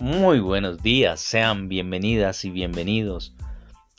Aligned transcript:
Muy 0.00 0.40
buenos 0.40 0.82
días, 0.82 1.20
sean 1.20 1.68
bienvenidas 1.68 2.46
y 2.46 2.50
bienvenidos 2.50 3.34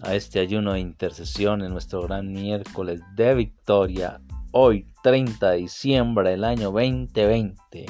a 0.01 0.15
este 0.15 0.39
ayuno 0.39 0.73
de 0.73 0.79
intercesión 0.79 1.61
en 1.61 1.73
nuestro 1.73 2.01
gran 2.01 2.33
miércoles 2.33 3.01
de 3.15 3.35
victoria, 3.35 4.19
hoy 4.51 4.87
30 5.03 5.51
de 5.51 5.57
diciembre 5.57 6.31
del 6.31 6.43
año 6.43 6.71
2020. 6.71 7.85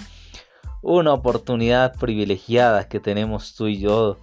Una 0.81 1.13
oportunidad 1.13 1.95
privilegiada 1.97 2.89
que 2.89 2.99
tenemos 2.99 3.55
tú 3.55 3.67
y 3.67 3.79
yo, 3.79 4.17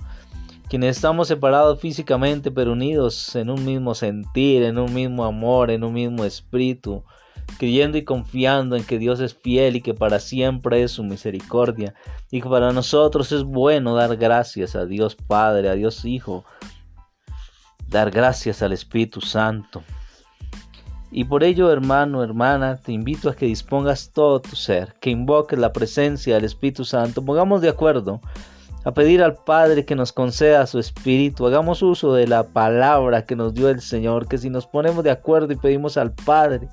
quienes 0.69 0.97
estamos 0.97 1.29
separados 1.29 1.81
físicamente 1.81 2.51
pero 2.51 2.73
unidos 2.73 3.35
en 3.37 3.49
un 3.49 3.65
mismo 3.65 3.95
sentir, 3.95 4.65
en 4.65 4.77
un 4.77 4.93
mismo 4.93 5.25
amor, 5.25 5.71
en 5.71 5.83
un 5.83 5.95
mismo 5.95 6.27
espíritu 6.27 7.05
creyendo 7.57 7.99
y 7.99 8.05
confiando 8.05 8.77
en 8.77 8.85
que 8.85 8.99
Dios 8.99 9.21
es 9.21 9.35
fiel 9.35 9.77
y 9.77 9.81
que 9.81 9.95
para 9.95 10.21
siempre 10.21 10.83
es 10.83 10.93
su 10.93 11.05
misericordia, 11.05 11.95
y 12.31 12.41
que 12.41 12.49
para 12.49 12.73
nosotros 12.73 13.33
es 13.33 13.45
bueno 13.45 13.95
dar 13.95 14.17
gracias 14.17 14.77
a 14.77 14.85
Dios 14.85 15.17
Padre, 15.17 15.69
a 15.69 15.75
Dios 15.75 16.05
Hijo, 16.05 16.45
dar 17.89 18.11
gracias 18.11 18.63
al 18.63 18.73
Espíritu 18.73 19.21
Santo. 19.21 19.83
Y 21.11 21.25
por 21.25 21.43
ello, 21.43 21.73
hermano, 21.73 22.23
hermana, 22.23 22.77
te 22.77 22.93
invito 22.93 23.31
a 23.31 23.35
que 23.35 23.47
dispongas 23.47 24.11
todo 24.13 24.41
tu 24.41 24.55
ser, 24.55 24.95
que 25.01 25.11
invoques 25.11 25.59
la 25.59 25.73
presencia 25.73 26.35
del 26.35 26.45
Espíritu 26.45 26.85
Santo, 26.85 27.25
pongamos 27.25 27.63
de 27.63 27.71
acuerdo 27.71 28.21
a 28.85 28.93
pedir 28.93 29.23
al 29.23 29.35
Padre 29.35 29.85
que 29.85 29.95
nos 29.95 30.13
conceda 30.13 30.67
su 30.67 30.79
Espíritu, 30.79 31.47
hagamos 31.47 31.83
uso 31.83 32.13
de 32.13 32.27
la 32.27 32.45
palabra 32.45 33.25
que 33.25 33.37
nos 33.37 33.55
dio 33.55 33.69
el 33.71 33.81
Señor, 33.81 34.29
que 34.29 34.39
si 34.39 34.51
nos 34.51 34.67
ponemos 34.67 35.03
de 35.03 35.11
acuerdo 35.11 35.53
y 35.53 35.57
pedimos 35.57 35.97
al 35.97 36.13
Padre, 36.13 36.69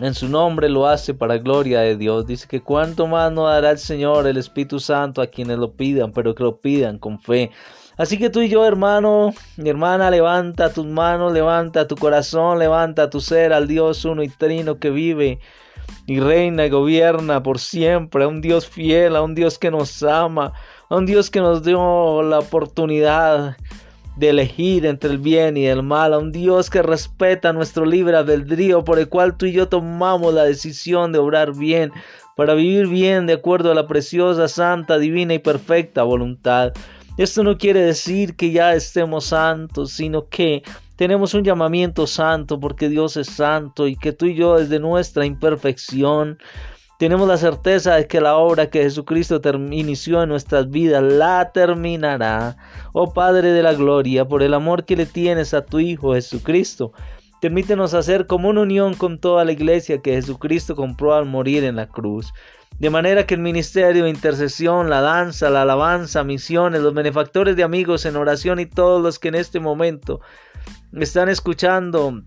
en 0.00 0.14
su 0.14 0.28
nombre 0.28 0.68
lo 0.68 0.86
hace 0.86 1.14
para 1.14 1.38
gloria 1.38 1.80
de 1.80 1.96
Dios. 1.96 2.26
Dice 2.26 2.48
que 2.48 2.60
cuánto 2.60 3.06
más 3.06 3.30
no 3.32 3.46
dará 3.46 3.70
el 3.70 3.78
Señor 3.78 4.26
el 4.26 4.36
Espíritu 4.36 4.80
Santo 4.80 5.20
a 5.20 5.26
quienes 5.26 5.58
lo 5.58 5.72
pidan, 5.72 6.12
pero 6.12 6.34
que 6.34 6.42
lo 6.42 6.60
pidan 6.60 6.98
con 6.98 7.20
fe. 7.20 7.50
Así 7.98 8.18
que 8.18 8.30
tú 8.30 8.40
y 8.40 8.48
yo, 8.48 8.64
hermano, 8.64 9.34
mi 9.58 9.68
hermana, 9.68 10.10
levanta 10.10 10.72
tus 10.72 10.86
manos, 10.86 11.32
levanta 11.32 11.86
tu 11.86 11.94
corazón, 11.94 12.58
levanta 12.58 13.10
tu 13.10 13.20
ser 13.20 13.52
al 13.52 13.68
Dios 13.68 14.04
uno 14.04 14.22
y 14.22 14.28
trino 14.28 14.78
que 14.78 14.90
vive 14.90 15.40
y 16.06 16.18
reina 16.18 16.66
y 16.66 16.70
gobierna 16.70 17.42
por 17.42 17.58
siempre, 17.58 18.24
a 18.24 18.28
un 18.28 18.40
Dios 18.40 18.66
fiel, 18.66 19.14
a 19.14 19.22
un 19.22 19.34
Dios 19.34 19.58
que 19.58 19.70
nos 19.70 20.02
ama, 20.02 20.52
a 20.88 20.96
un 20.96 21.04
Dios 21.04 21.30
que 21.30 21.40
nos 21.40 21.62
dio 21.62 22.22
la 22.22 22.38
oportunidad 22.38 23.56
de 24.16 24.28
elegir 24.28 24.86
entre 24.86 25.10
el 25.10 25.18
bien 25.18 25.56
y 25.56 25.66
el 25.66 25.82
mal, 25.82 26.12
a 26.12 26.18
un 26.18 26.32
Dios 26.32 26.70
que 26.70 26.82
respeta 26.82 27.52
nuestro 27.52 27.84
libre 27.84 28.16
albedrío, 28.16 28.84
por 28.84 28.98
el 28.98 29.08
cual 29.08 29.36
tú 29.36 29.46
y 29.46 29.52
yo 29.52 29.68
tomamos 29.68 30.34
la 30.34 30.44
decisión 30.44 31.12
de 31.12 31.18
obrar 31.18 31.56
bien, 31.56 31.92
para 32.36 32.54
vivir 32.54 32.88
bien 32.88 33.26
de 33.26 33.34
acuerdo 33.34 33.72
a 33.72 33.74
la 33.74 33.86
preciosa, 33.86 34.48
santa, 34.48 34.98
divina 34.98 35.34
y 35.34 35.38
perfecta 35.38 36.02
voluntad. 36.02 36.72
Esto 37.18 37.42
no 37.42 37.58
quiere 37.58 37.82
decir 37.82 38.36
que 38.36 38.52
ya 38.52 38.74
estemos 38.74 39.26
santos, 39.26 39.92
sino 39.92 40.28
que 40.28 40.62
tenemos 40.96 41.34
un 41.34 41.44
llamamiento 41.44 42.06
santo 42.06 42.58
porque 42.58 42.88
Dios 42.88 43.16
es 43.16 43.26
santo 43.26 43.86
y 43.86 43.96
que 43.96 44.12
tú 44.12 44.26
y 44.26 44.34
yo 44.34 44.58
desde 44.58 44.78
nuestra 44.78 45.26
imperfección 45.26 46.38
tenemos 46.98 47.26
la 47.26 47.36
certeza 47.36 47.96
de 47.96 48.06
que 48.06 48.20
la 48.20 48.36
obra 48.36 48.70
que 48.70 48.82
Jesucristo 48.82 49.40
inició 49.70 50.22
en 50.22 50.28
nuestras 50.28 50.70
vidas 50.70 51.02
la 51.02 51.50
terminará. 51.52 52.56
Oh 52.92 53.12
Padre 53.12 53.52
de 53.52 53.62
la 53.62 53.74
Gloria, 53.74 54.26
por 54.26 54.42
el 54.42 54.54
amor 54.54 54.84
que 54.84 54.96
le 54.96 55.06
tienes 55.06 55.52
a 55.52 55.64
tu 55.64 55.80
Hijo 55.80 56.14
Jesucristo, 56.14 56.92
permítenos 57.40 57.92
hacer 57.94 58.26
como 58.26 58.48
una 58.48 58.60
unión 58.60 58.94
con 58.94 59.18
toda 59.18 59.44
la 59.44 59.52
iglesia 59.52 60.00
que 60.00 60.12
Jesucristo 60.12 60.76
compró 60.76 61.14
al 61.14 61.26
morir 61.26 61.64
en 61.64 61.76
la 61.76 61.88
cruz. 61.88 62.32
De 62.78 62.90
manera 62.90 63.26
que 63.26 63.34
el 63.34 63.40
ministerio 63.40 64.06
intercesión, 64.06 64.88
la 64.88 65.00
danza, 65.00 65.50
la 65.50 65.62
alabanza, 65.62 66.24
misiones, 66.24 66.82
los 66.82 66.94
benefactores 66.94 67.56
de 67.56 67.62
amigos 67.62 68.06
en 68.06 68.16
oración 68.16 68.60
y 68.60 68.66
todos 68.66 69.02
los 69.02 69.18
que 69.18 69.28
en 69.28 69.34
este 69.34 69.60
momento 69.60 70.20
están 70.92 71.28
escuchando 71.28 72.22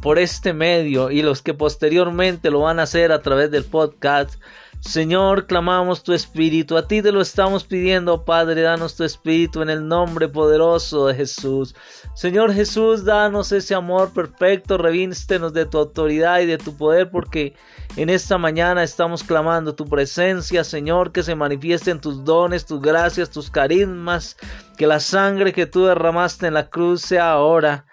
por 0.00 0.18
este 0.18 0.52
medio 0.52 1.10
y 1.10 1.22
los 1.22 1.42
que 1.42 1.54
posteriormente 1.54 2.50
lo 2.50 2.60
van 2.60 2.78
a 2.78 2.84
hacer 2.84 3.12
a 3.12 3.22
través 3.22 3.50
del 3.50 3.64
podcast. 3.64 4.34
Señor, 4.80 5.48
clamamos 5.48 6.04
tu 6.04 6.12
espíritu, 6.12 6.76
a 6.76 6.86
ti 6.86 7.02
te 7.02 7.10
lo 7.10 7.20
estamos 7.20 7.64
pidiendo, 7.64 8.24
Padre, 8.24 8.62
danos 8.62 8.94
tu 8.94 9.02
espíritu 9.02 9.60
en 9.60 9.70
el 9.70 9.88
nombre 9.88 10.28
poderoso 10.28 11.08
de 11.08 11.16
Jesús. 11.16 11.74
Señor 12.14 12.54
Jesús, 12.54 13.04
danos 13.04 13.50
ese 13.50 13.74
amor 13.74 14.12
perfecto, 14.12 14.78
revístenos 14.78 15.52
de 15.52 15.66
tu 15.66 15.78
autoridad 15.78 16.38
y 16.38 16.46
de 16.46 16.58
tu 16.58 16.76
poder, 16.76 17.10
porque 17.10 17.56
en 17.96 18.08
esta 18.08 18.38
mañana 18.38 18.84
estamos 18.84 19.24
clamando 19.24 19.74
tu 19.74 19.84
presencia, 19.84 20.62
Señor, 20.62 21.10
que 21.10 21.24
se 21.24 21.34
manifiesten 21.34 22.00
tus 22.00 22.24
dones, 22.24 22.64
tus 22.64 22.80
gracias, 22.80 23.30
tus 23.30 23.50
carismas, 23.50 24.36
que 24.76 24.86
la 24.86 25.00
sangre 25.00 25.52
que 25.52 25.66
tú 25.66 25.86
derramaste 25.86 26.46
en 26.46 26.54
la 26.54 26.70
cruz 26.70 27.02
sea 27.02 27.32
ahora 27.32 27.87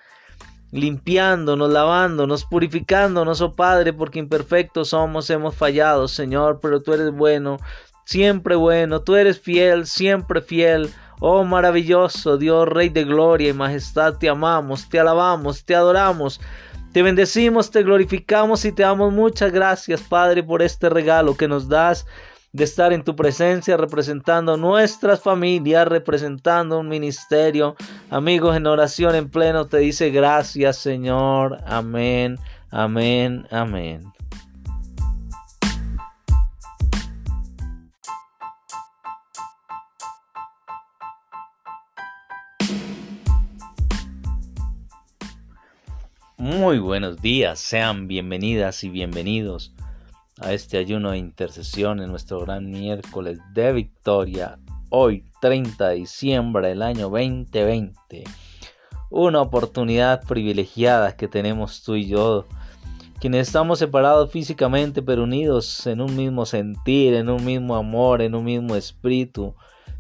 limpiándonos, 0.72 1.72
lavándonos, 1.72 2.46
purificándonos, 2.46 3.42
oh 3.42 3.54
Padre, 3.54 3.94
porque 3.94 4.20
imperfectos 4.20 4.90
somos, 4.90 5.30
hemos 5.30 5.56
fallado, 5.56 6.08
Señor, 6.08 6.60
pero 6.62 6.82
tú 6.82 6.94
eres 6.94 7.12
bueno, 7.12 7.58
siempre 8.06 8.56
bueno, 8.56 9.02
tú 9.02 9.16
eres 9.16 9.40
fiel, 9.40 9.86
siempre 9.86 10.42
fiel. 10.42 10.92
Oh 11.22 11.46
maravilloso 11.46 12.38
Dios, 12.38 12.68
Rey 12.68 12.90
de 12.90 13.06
gloria 13.06 13.50
y 13.50 13.54
majestad, 13.54 14.18
te 14.18 14.28
amamos, 14.28 14.90
te 14.90 15.00
alabamos, 15.00 15.64
te 15.64 15.74
adoramos, 15.74 16.42
te 16.92 17.04
bendecimos, 17.04 17.72
te 17.72 17.84
glorificamos 17.84 18.66
y 18.66 18.74
te 18.74 18.84
damos 18.84 19.14
muchas 19.14 19.52
gracias, 19.52 20.02
Padre, 20.02 20.44
por 20.44 20.62
este 20.62 20.90
regalo 20.90 21.38
que 21.38 21.48
nos 21.48 21.70
das 21.70 22.06
de 22.56 22.64
estar 22.64 22.94
en 22.94 23.04
tu 23.04 23.18
presencia 23.18 23.76
representando 23.76 24.56
nuestras 24.56 25.22
familias, 25.22 25.86
representando 25.90 26.80
un 26.80 26.88
ministerio. 26.88 27.76
Amigos, 28.10 28.56
en 28.56 28.66
oración 28.66 29.14
en 29.14 29.30
pleno 29.30 29.68
te 29.68 29.80
dice 29.80 30.10
gracias 30.10 30.78
Señor. 30.78 31.58
Amén, 31.66 32.40
amén, 32.72 33.46
amén. 33.52 34.04
Muy 46.38 46.80
buenos 46.80 47.22
días, 47.22 47.60
sean 47.60 48.08
bienvenidas 48.08 48.82
y 48.86 48.90
bienvenidos 48.90 49.75
a 50.40 50.52
este 50.52 50.78
ayuno 50.78 51.12
de 51.12 51.18
intercesión 51.18 52.02
en 52.02 52.10
nuestro 52.10 52.42
gran 52.42 52.70
miércoles 52.70 53.40
de 53.54 53.72
victoria, 53.72 54.60
hoy 54.90 55.24
30 55.40 55.90
de 55.90 55.96
diciembre 55.96 56.70
del 56.70 56.82
año 56.82 57.10
2020. 57.10 58.26
Una 59.10 59.42
oportunidad 59.42 60.24
privilegiada 60.26 61.16
que 61.16 61.30
tenemos 61.30 61.84
tú 61.84 61.96
y 61.96 62.08
yo, 62.08 62.46
quienes 63.22 63.48
estamos 63.48 63.80
separados 63.80 64.30
físicamente 64.30 65.02
pero 65.02 65.24
unidos 65.24 65.88
en 65.88 66.02
un 66.02 66.16
mismo 66.18 66.46
sentir, 66.46 67.14
en 67.14 67.30
un 67.30 67.46
mismo 67.46 67.78
amor, 67.78 68.22
en 68.22 68.36
un 68.36 68.44
mismo 68.44 68.76
espíritu, 68.76 69.56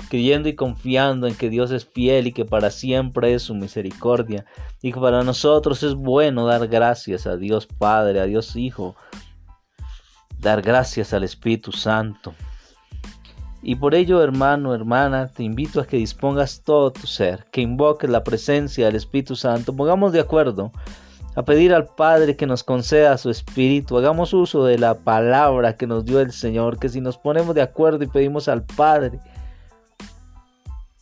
creyendo 0.09 0.49
y 0.49 0.55
confiando 0.55 1.27
en 1.27 1.35
que 1.35 1.49
Dios 1.49 1.71
es 1.71 1.85
fiel 1.85 2.27
y 2.27 2.33
que 2.33 2.43
para 2.43 2.71
siempre 2.71 3.33
es 3.33 3.43
su 3.43 3.55
misericordia, 3.55 4.45
y 4.81 4.91
que 4.91 4.99
para 4.99 5.23
nosotros 5.23 5.81
es 5.81 5.93
bueno 5.93 6.45
dar 6.45 6.67
gracias 6.67 7.25
a 7.25 7.37
Dios 7.37 7.67
Padre, 7.67 8.19
a 8.19 8.25
Dios 8.25 8.57
Hijo, 8.57 8.97
dar 10.45 10.61
gracias 10.61 11.11
al 11.11 11.23
Espíritu 11.23 11.71
Santo. 11.71 12.33
Y 13.63 13.75
por 13.75 13.95
ello, 13.95 14.21
hermano, 14.21 14.75
hermana, 14.75 15.27
te 15.27 15.41
invito 15.41 15.81
a 15.81 15.87
que 15.87 15.97
dispongas 15.97 16.61
todo 16.63 16.91
tu 16.91 17.07
ser, 17.07 17.45
que 17.51 17.61
invoques 17.61 18.09
la 18.09 18.23
presencia 18.23 18.85
del 18.85 18.95
Espíritu 18.95 19.35
Santo. 19.35 19.75
Pongamos 19.75 20.13
de 20.13 20.19
acuerdo 20.19 20.71
a 21.35 21.43
pedir 21.43 21.73
al 21.73 21.87
Padre 21.87 22.35
que 22.35 22.45
nos 22.45 22.63
conceda 22.63 23.17
su 23.17 23.31
Espíritu. 23.31 23.97
Hagamos 23.97 24.33
uso 24.33 24.65
de 24.65 24.77
la 24.77 24.93
palabra 24.93 25.75
que 25.75 25.87
nos 25.87 26.05
dio 26.05 26.19
el 26.19 26.31
Señor, 26.31 26.77
que 26.77 26.89
si 26.89 27.01
nos 27.01 27.17
ponemos 27.17 27.55
de 27.55 27.63
acuerdo 27.63 28.03
y 28.03 28.07
pedimos 28.07 28.47
al 28.47 28.63
Padre, 28.63 29.19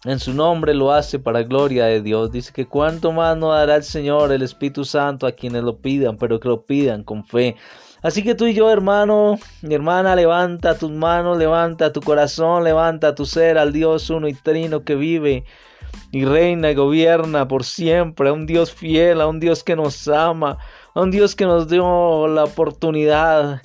en 0.06 0.20
su 0.20 0.34
nombre 0.34 0.74
lo 0.74 0.94
hace 0.94 1.20
para 1.20 1.44
gloria 1.44 1.86
de 1.86 2.02
Dios. 2.02 2.32
Dice 2.32 2.54
que 2.54 2.66
cuánto 2.66 3.12
más 3.12 3.36
no 3.36 3.52
dará 3.52 3.76
el 3.76 3.84
Señor 3.84 4.32
el 4.32 4.42
Espíritu 4.42 4.86
Santo 4.86 5.28
a 5.28 5.34
quienes 5.34 5.64
lo 5.64 5.80
pidan, 5.80 6.16
pero 6.16 6.40
que 6.40 6.48
lo 6.48 6.66
pidan 6.66 7.04
con 7.04 7.26
fe. 7.26 7.58
Así 8.04 8.22
que 8.22 8.36
tú 8.36 8.46
y 8.48 8.54
yo, 8.54 8.70
hermano, 8.70 9.40
mi 9.62 9.76
hermana, 9.76 10.14
levanta 10.14 10.78
tus 10.78 10.92
manos, 10.92 11.38
levanta 11.38 11.94
tu 11.94 12.02
corazón, 12.02 12.66
levanta 12.66 13.16
tu 13.16 13.26
ser 13.26 13.58
al 13.58 13.72
Dios 13.72 14.10
uno 14.10 14.28
y 14.28 14.34
trino 14.34 14.84
que 14.84 14.96
vive 14.96 15.46
y 16.12 16.26
reina 16.26 16.72
y 16.72 16.76
gobierna 16.76 17.48
por 17.48 17.64
siempre, 17.64 18.28
a 18.28 18.34
un 18.34 18.46
Dios 18.46 18.74
fiel, 18.74 19.22
a 19.22 19.28
un 19.28 19.40
Dios 19.40 19.64
que 19.64 19.78
nos 19.78 20.10
ama, 20.10 20.58
a 20.94 21.02
un 21.02 21.12
Dios 21.12 21.34
que 21.34 21.46
nos 21.46 21.70
dio 21.70 22.28
la 22.28 22.44
oportunidad 22.44 23.62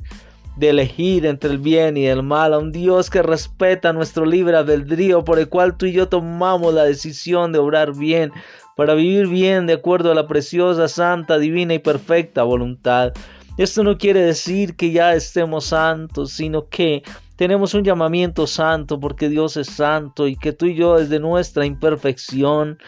de 0.56 0.70
elegir 0.70 1.26
entre 1.26 1.50
el 1.50 1.58
bien 1.58 1.96
y 1.96 2.06
el 2.06 2.22
mal, 2.22 2.54
a 2.54 2.58
un 2.58 2.70
Dios 2.70 3.10
que 3.10 3.22
respeta 3.22 3.92
nuestro 3.92 4.24
libre 4.24 4.56
albedrío, 4.56 5.24
por 5.24 5.40
el 5.40 5.48
cual 5.48 5.76
tú 5.76 5.86
y 5.86 5.92
yo 5.92 6.08
tomamos 6.08 6.72
la 6.72 6.84
decisión 6.84 7.50
de 7.50 7.58
obrar 7.58 7.96
bien, 7.96 8.32
para 8.76 8.94
vivir 8.94 9.26
bien 9.26 9.66
de 9.66 9.72
acuerdo 9.72 10.12
a 10.12 10.14
la 10.14 10.28
preciosa, 10.28 10.86
santa, 10.86 11.38
divina 11.38 11.74
y 11.74 11.80
perfecta 11.80 12.44
voluntad. 12.44 13.12
Esto 13.58 13.82
no 13.82 13.98
quiere 13.98 14.22
decir 14.22 14.76
que 14.76 14.92
ya 14.92 15.14
estemos 15.14 15.66
santos, 15.66 16.30
sino 16.30 16.68
que 16.68 17.02
tenemos 17.34 17.74
un 17.74 17.82
llamamiento 17.82 18.46
santo 18.46 19.00
porque 19.00 19.28
Dios 19.28 19.56
es 19.56 19.66
santo 19.66 20.28
y 20.28 20.36
que 20.36 20.52
tú 20.52 20.66
y 20.66 20.76
yo 20.76 20.96
desde 20.96 21.18
nuestra 21.18 21.66
imperfección 21.66 22.78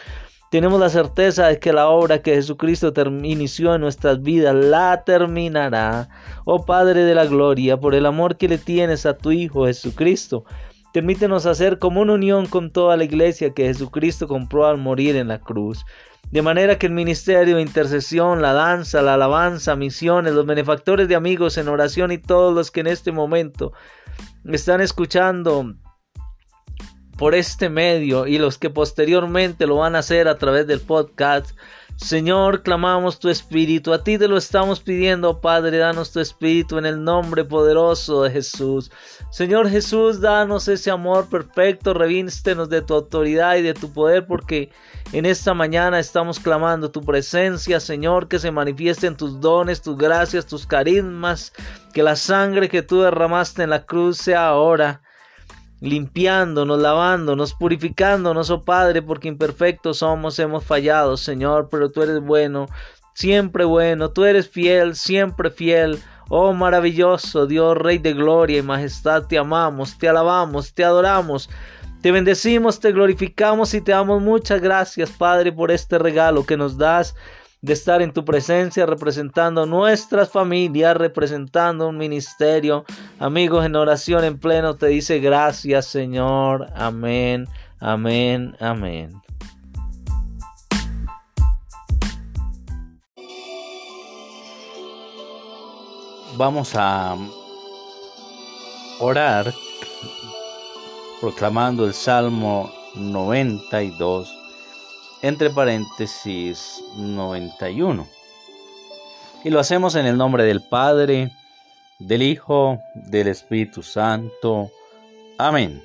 tenemos 0.51 0.79
la 0.79 0.89
certeza 0.89 1.49
de 1.49 1.59
que 1.59 1.73
la 1.73 1.89
obra 1.89 2.23
que 2.23 2.35
Jesucristo 2.35 2.93
inició 3.25 3.75
en 3.75 3.81
nuestras 3.81 4.23
vidas 4.23 4.55
la 4.55 5.03
terminará. 5.05 6.09
Oh 6.45 6.65
Padre 6.65 7.03
de 7.03 7.17
la 7.17 7.27
Gloria, 7.27 7.77
por 7.77 7.97
el 7.97 8.07
amor 8.07 8.37
que 8.37 8.49
le 8.49 8.59
tienes 8.59 9.07
a 9.07 9.17
tu 9.17 9.33
Hijo 9.33 9.67
Jesucristo, 9.67 10.45
permítenos 10.93 11.47
hacer 11.47 11.79
como 11.79 12.01
una 12.01 12.15
unión 12.15 12.47
con 12.47 12.71
toda 12.71 12.97
la 12.97 13.05
iglesia 13.05 13.55
que 13.55 13.67
Jesucristo 13.67 14.27
compró 14.27 14.67
al 14.67 14.79
morir 14.79 15.17
en 15.17 15.29
la 15.29 15.41
cruz. 15.41 15.85
De 16.31 16.43
manera 16.43 16.79
que 16.79 16.87
el 16.87 16.93
ministerio 16.93 17.59
intercesión, 17.59 18.41
la 18.41 18.53
danza, 18.53 19.03
la 19.03 19.15
alabanza, 19.15 19.75
misiones, 19.75 20.33
los 20.33 20.47
benefactores 20.47 21.09
de 21.09 21.17
amigos 21.17 21.59
en 21.59 21.69
oración 21.69 22.13
y 22.13 22.19
todos 22.19 22.55
los 22.55 22.71
que 22.71 22.81
en 22.81 22.87
este 22.87 23.11
momento 23.11 23.73
están 24.45 24.81
escuchando 24.81 25.75
por 27.17 27.35
este 27.35 27.69
medio 27.69 28.27
y 28.27 28.39
los 28.39 28.59
que 28.59 28.71
posteriormente 28.71 29.67
lo 29.67 29.77
van 29.77 29.97
a 29.97 29.99
hacer 29.99 30.29
a 30.29 30.39
través 30.39 30.67
del 30.67 30.81
podcast. 30.81 31.51
Señor, 32.03 32.63
clamamos 32.63 33.19
tu 33.19 33.29
espíritu, 33.29 33.93
a 33.93 34.03
ti 34.03 34.17
te 34.17 34.27
lo 34.27 34.39
estamos 34.39 34.81
pidiendo, 34.81 35.41
Padre, 35.41 35.77
danos 35.77 36.11
tu 36.11 36.19
espíritu 36.19 36.79
en 36.79 36.87
el 36.87 37.05
nombre 37.05 37.45
poderoso 37.45 38.23
de 38.23 38.31
Jesús. 38.31 38.91
Señor 39.31 39.69
Jesús, 39.69 40.21
danos 40.21 40.67
ese 40.67 40.91
amor 40.91 41.29
perfecto, 41.29 41.93
revístenos 41.93 42.71
de 42.71 42.81
tu 42.81 42.95
autoridad 42.95 43.57
y 43.57 43.63
de 43.63 43.75
tu 43.75 43.93
poder, 43.93 44.27
porque 44.27 44.73
en 45.13 45.27
esta 45.27 45.53
mañana 45.53 46.01
estamos 46.01 46.41
clamando 46.41 46.91
tu 46.91 47.03
presencia, 47.03 47.79
Señor, 47.79 48.29
que 48.29 48.39
se 48.39 48.51
manifiesten 48.51 49.15
tus 49.15 49.39
dones, 49.39 49.83
tus 49.83 49.97
gracias, 49.97 50.47
tus 50.47 50.67
carismas, 50.67 51.53
que 51.93 52.03
la 52.03 52.17
sangre 52.17 52.71
que 52.71 52.83
tú 52.83 53.03
derramaste 53.03 53.63
en 53.63 53.71
la 53.71 53.85
cruz 53.85 54.17
sea 54.17 54.49
ahora 54.49 55.03
limpiándonos, 55.81 56.79
lavándonos, 56.79 57.55
purificándonos, 57.55 58.51
oh 58.51 58.63
Padre, 58.63 59.03
porque 59.03 59.29
imperfectos 59.29 59.99
somos, 59.99 60.39
hemos 60.39 60.65
fallado, 60.65 61.17
Señor, 61.17 61.69
pero 61.71 61.91
tú 61.91 62.03
eres 62.03 62.21
bueno, 62.21 62.67
siempre 63.15 63.65
bueno, 63.65 64.11
tú 64.11 64.25
eres 64.25 64.49
fiel, 64.49 64.95
siempre 64.95 65.51
fiel. 65.51 65.99
Oh 66.29 66.53
maravilloso 66.53 67.47
Dios, 67.47 67.77
Rey 67.77 67.99
de 67.99 68.13
gloria 68.13 68.59
y 68.59 68.63
majestad, 68.63 69.27
te 69.27 69.37
amamos, 69.37 69.99
te 69.99 70.09
alabamos, 70.09 70.73
te 70.73 70.85
adoramos, 70.85 71.51
te 72.03 72.13
bendecimos, 72.13 72.79
te 72.79 72.93
glorificamos 72.93 73.75
y 73.75 73.81
te 73.81 73.91
damos 73.91 74.23
muchas 74.23 74.61
gracias, 74.61 75.11
Padre, 75.11 75.51
por 75.51 75.73
este 75.73 75.99
regalo 75.99 76.47
que 76.47 76.57
nos 76.57 76.79
das 76.79 77.17
de 77.63 77.73
estar 77.73 78.01
en 78.01 78.13
tu 78.13 78.25
presencia 78.25 78.87
representando 78.87 79.67
nuestras 79.67 80.31
familias, 80.31 80.97
representando 80.97 81.89
un 81.89 81.99
ministerio. 81.99 82.85
Amigos, 83.19 83.67
en 83.67 83.77
oración 83.77 84.25
en 84.25 84.39
pleno 84.39 84.77
te 84.77 84.87
dice 84.87 85.19
gracias 85.19 85.87
Señor. 85.87 86.67
Amén, 86.75 87.47
amén, 87.81 88.57
amén. 88.61 89.11
Vamos 96.37 96.73
a 96.75 97.17
orar 99.01 99.53
proclamando 101.21 101.85
el 101.85 101.93
Salmo 101.93 102.73
92 102.95 104.40
entre 105.23 105.51
paréntesis 105.51 106.83
91. 106.97 108.07
Y 109.45 109.51
lo 109.51 109.61
hacemos 109.61 109.95
en 109.95 110.07
el 110.07 110.17
nombre 110.17 110.45
del 110.45 110.63
Padre, 110.63 111.33
del 111.99 112.23
Hijo, 112.23 112.79
del 112.95 113.29
Espíritu 113.29 113.83
Santo. 113.83 114.71
Amén. 115.39 115.83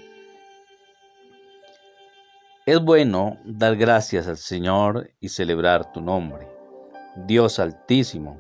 Es 2.66 2.82
bueno 2.82 3.38
dar 3.46 3.76
gracias 3.76 4.28
al 4.28 4.38
Señor 4.38 5.12
y 5.20 5.30
celebrar 5.30 5.92
tu 5.92 6.02
nombre, 6.02 6.48
Dios 7.16 7.60
Altísimo. 7.60 8.40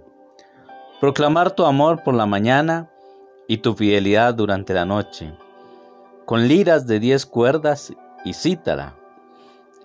Proclamar 0.99 1.51
tu 1.51 1.65
amor 1.65 2.03
por 2.03 2.15
la 2.15 2.25
mañana 2.25 2.89
y 3.47 3.57
tu 3.57 3.75
fidelidad 3.75 4.33
durante 4.33 4.73
la 4.73 4.85
noche, 4.85 5.31
con 6.25 6.47
liras 6.47 6.87
de 6.87 6.99
diez 6.99 7.25
cuerdas 7.25 7.93
y 8.23 8.33
cítara 8.33 8.95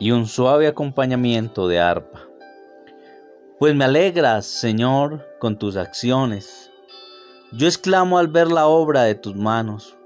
y 0.00 0.10
un 0.10 0.26
suave 0.26 0.66
acompañamiento 0.66 1.68
de 1.68 1.78
arpa. 1.78 2.22
Pues 3.60 3.74
me 3.76 3.84
alegras, 3.84 4.46
Señor, 4.46 5.26
con 5.38 5.58
tus 5.58 5.76
acciones. 5.76 6.72
Yo 7.52 7.66
exclamo 7.66 8.18
al 8.18 8.28
ver 8.28 8.50
la 8.50 8.66
obra 8.66 9.02
de 9.02 9.14
tus 9.14 9.36
manos. 9.36 9.96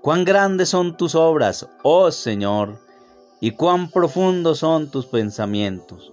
Cuán 0.00 0.24
grandes 0.24 0.68
son 0.68 0.96
tus 0.96 1.16
obras, 1.16 1.68
oh 1.82 2.12
Señor, 2.12 2.78
y 3.40 3.50
cuán 3.50 3.90
profundos 3.90 4.60
son 4.60 4.88
tus 4.90 5.06
pensamientos. 5.06 6.12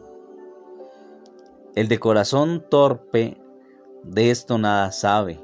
El 1.76 1.88
de 1.88 2.00
corazón 2.00 2.66
torpe 2.68 3.38
de 4.04 4.32
esto 4.32 4.58
nada 4.58 4.92
sabe, 4.92 5.40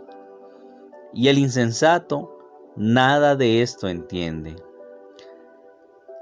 y 1.14 1.28
el 1.28 1.38
insensato 1.38 2.36
nada 2.76 3.36
de 3.36 3.62
esto 3.62 3.88
entiende. 3.88 4.56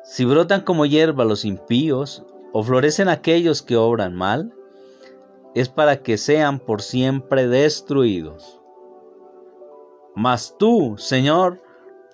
Si 0.03 0.25
brotan 0.25 0.62
como 0.62 0.86
hierba 0.86 1.25
los 1.25 1.45
impíos, 1.45 2.25
o 2.53 2.63
florecen 2.63 3.07
aquellos 3.07 3.62
que 3.62 3.77
obran 3.77 4.15
mal, 4.15 4.53
es 5.56 5.69
para 5.69 6.01
que 6.01 6.18
sean 6.18 6.59
por 6.59 6.81
siempre 6.81 7.48
destruidos. 7.48 8.62
Mas 10.15 10.56
tú, 10.57 10.95
Señor, 10.98 11.62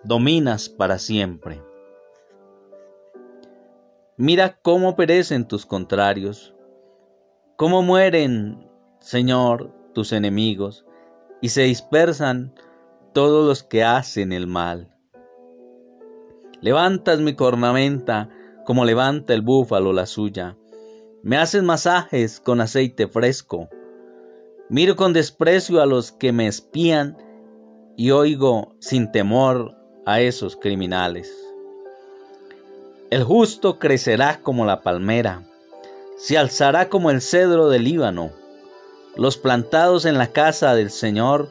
dominas 0.04 0.70
para 0.70 1.00
siempre. 1.00 1.64
Mira 4.16 4.58
cómo 4.62 4.96
perecen 4.96 5.48
tus 5.48 5.66
contrarios, 5.66 6.56
cómo 7.56 7.84
mueren, 7.84 8.68
Señor, 9.00 9.72
tus 9.94 10.12
enemigos, 10.12 10.86
y 11.42 11.50
se 11.50 11.64
dispersan 11.64 12.54
todos 13.14 13.48
los 13.48 13.64
que 13.64 13.84
hacen 13.84 14.32
el 14.32 14.48
mal. 14.48 14.92
Levantas 16.62 17.20
mi 17.20 17.36
cornamenta 17.36 18.30
como 18.66 18.84
levanta 18.84 19.34
el 19.34 19.42
búfalo 19.42 19.94
la 19.94 20.06
suya. 20.06 20.58
Me 21.24 21.38
haces 21.38 21.64
masajes 21.64 22.40
con 22.40 22.62
aceite 22.62 23.08
fresco. 23.08 23.70
Miro 24.70 24.96
con 24.96 25.14
desprecio 25.14 25.82
a 25.82 25.86
los 25.86 26.12
que 26.12 26.32
me 26.32 26.48
espían 26.48 27.18
y 27.96 28.12
oigo 28.12 28.76
sin 28.80 29.12
temor 29.12 29.76
a 30.06 30.20
esos 30.22 30.56
criminales. 30.56 31.32
El 33.10 33.24
justo 33.24 33.80
crecerá 33.80 34.42
como 34.42 34.66
la 34.66 34.82
palmera, 34.82 35.44
se 36.18 36.38
alzará 36.38 36.90
como 36.90 37.12
el 37.12 37.22
cedro 37.22 37.70
del 37.70 37.84
Líbano. 37.84 38.32
Los 39.16 39.38
plantados 39.38 40.06
en 40.06 40.18
la 40.18 40.28
casa 40.28 40.76
del 40.76 40.90
Señor 40.90 41.50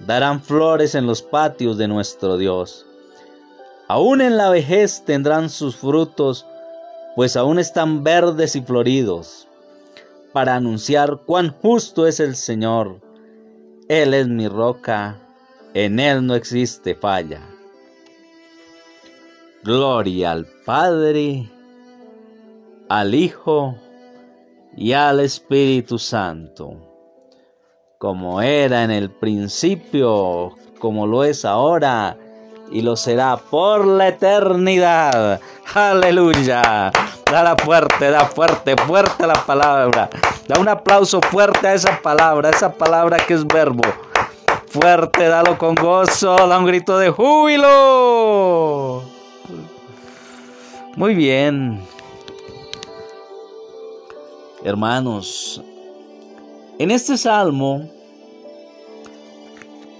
darán 0.00 0.42
flores 0.42 0.94
en 0.94 1.06
los 1.06 1.22
patios 1.22 1.78
de 1.78 1.88
nuestro 1.88 2.36
Dios. 2.36 2.87
Aún 3.90 4.20
en 4.20 4.36
la 4.36 4.50
vejez 4.50 5.02
tendrán 5.06 5.48
sus 5.48 5.76
frutos, 5.76 6.46
pues 7.16 7.36
aún 7.36 7.58
están 7.58 8.04
verdes 8.04 8.54
y 8.54 8.60
floridos, 8.60 9.48
para 10.34 10.56
anunciar 10.56 11.22
cuán 11.24 11.56
justo 11.62 12.06
es 12.06 12.20
el 12.20 12.36
Señor. 12.36 13.00
Él 13.88 14.12
es 14.12 14.28
mi 14.28 14.46
roca, 14.46 15.18
en 15.72 16.00
Él 16.00 16.26
no 16.26 16.34
existe 16.34 16.94
falla. 16.94 17.40
Gloria 19.64 20.32
al 20.32 20.44
Padre, 20.66 21.50
al 22.90 23.14
Hijo 23.14 23.74
y 24.76 24.92
al 24.92 25.20
Espíritu 25.20 25.98
Santo, 25.98 26.76
como 27.96 28.42
era 28.42 28.84
en 28.84 28.90
el 28.90 29.10
principio, 29.10 30.54
como 30.78 31.06
lo 31.06 31.24
es 31.24 31.46
ahora, 31.46 32.18
y 32.70 32.82
lo 32.82 32.96
será 32.96 33.36
por 33.36 33.86
la 33.86 34.08
eternidad. 34.08 35.40
Aleluya. 35.74 36.92
Da 37.30 37.56
fuerte, 37.56 38.10
da 38.10 38.24
fuerte, 38.26 38.76
fuerte 38.86 39.26
la 39.26 39.34
palabra. 39.44 40.08
Da 40.46 40.58
un 40.58 40.68
aplauso 40.68 41.20
fuerte 41.20 41.68
a 41.68 41.74
esa 41.74 42.00
palabra, 42.00 42.50
esa 42.50 42.72
palabra 42.72 43.18
que 43.18 43.34
es 43.34 43.46
verbo. 43.46 43.82
Fuerte, 44.68 45.28
dalo 45.28 45.58
con 45.58 45.74
gozo, 45.74 46.36
da 46.46 46.58
un 46.58 46.66
grito 46.66 46.98
de 46.98 47.10
júbilo. 47.10 49.02
Muy 50.96 51.14
bien. 51.14 51.80
Hermanos, 54.64 55.62
en 56.78 56.90
este 56.90 57.16
salmo 57.16 57.88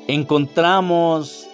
encontramos 0.09 1.47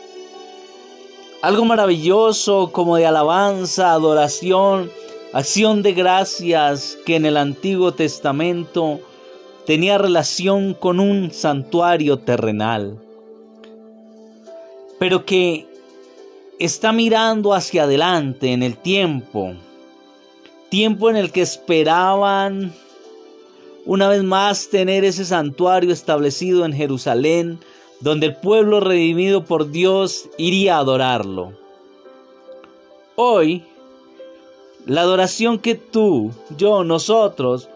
algo 1.45 1.67
maravilloso 1.67 2.73
como 2.73 2.97
de 2.97 3.05
alabanza, 3.05 3.93
adoración, 3.93 4.91
acción 5.35 5.83
de 5.83 5.93
gracias 5.93 6.97
que 7.05 7.17
en 7.17 7.27
el 7.27 7.37
Antiguo 7.37 7.93
Testamento 7.93 9.01
tenía 9.67 9.99
relación 9.99 10.73
con 10.73 11.01
un 11.01 11.31
santuario 11.33 12.19
terrenal, 12.19 12.99
pero 14.99 15.27
que 15.27 15.67
está 16.59 16.93
mirando 16.93 17.53
hacia 17.53 17.83
adelante 17.83 18.53
en 18.55 18.63
el 18.63 18.79
tiempo, 18.79 19.53
tiempo 20.71 21.11
en 21.11 21.17
el 21.17 21.31
que 21.31 21.43
esperaban 21.43 22.73
una 23.85 24.09
vez 24.09 24.23
más 24.23 24.71
tener 24.71 25.05
ese 25.05 25.27
santuario 25.27 25.93
establecido 25.93 26.65
en 26.65 26.73
Jerusalén, 26.73 27.59
donde 28.05 28.27
el 28.27 28.37
pueblo 28.37 28.81
redimido 28.81 29.47
por 29.47 29.71
Dios 29.71 30.29
iría 30.37 30.77
a 30.77 30.81
adorarlo. 30.81 31.55
Hoy, 33.17 33.65
la 34.85 35.01
adoración 35.01 35.59
que 35.59 35.75
tú, 35.75 36.31
yo, 36.59 36.85
nosotros 36.85 37.71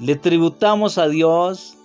le 0.00 0.16
tributamos 0.16 0.96
a 0.96 1.06
Dios 1.08 1.76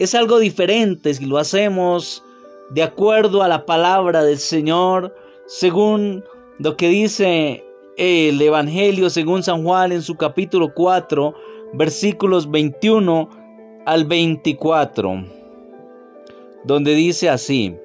es 0.00 0.16
algo 0.16 0.40
diferente 0.40 1.14
si 1.14 1.24
lo 1.24 1.38
hacemos 1.38 2.24
de 2.70 2.82
acuerdo 2.82 3.44
a 3.44 3.48
la 3.48 3.64
palabra 3.64 4.24
del 4.24 4.38
Señor, 4.38 5.14
según 5.46 6.24
lo 6.58 6.76
que 6.76 6.88
dice 6.88 7.64
el 7.96 8.42
Evangelio 8.42 9.08
según 9.08 9.44
San 9.44 9.62
Juan 9.62 9.92
en 9.92 10.02
su 10.02 10.16
capítulo 10.16 10.74
4, 10.74 11.32
versículos 11.74 12.50
21 12.50 13.30
al 13.86 14.04
24, 14.04 15.39
donde 16.64 16.94
dice 16.94 17.28
así, 17.28 17.76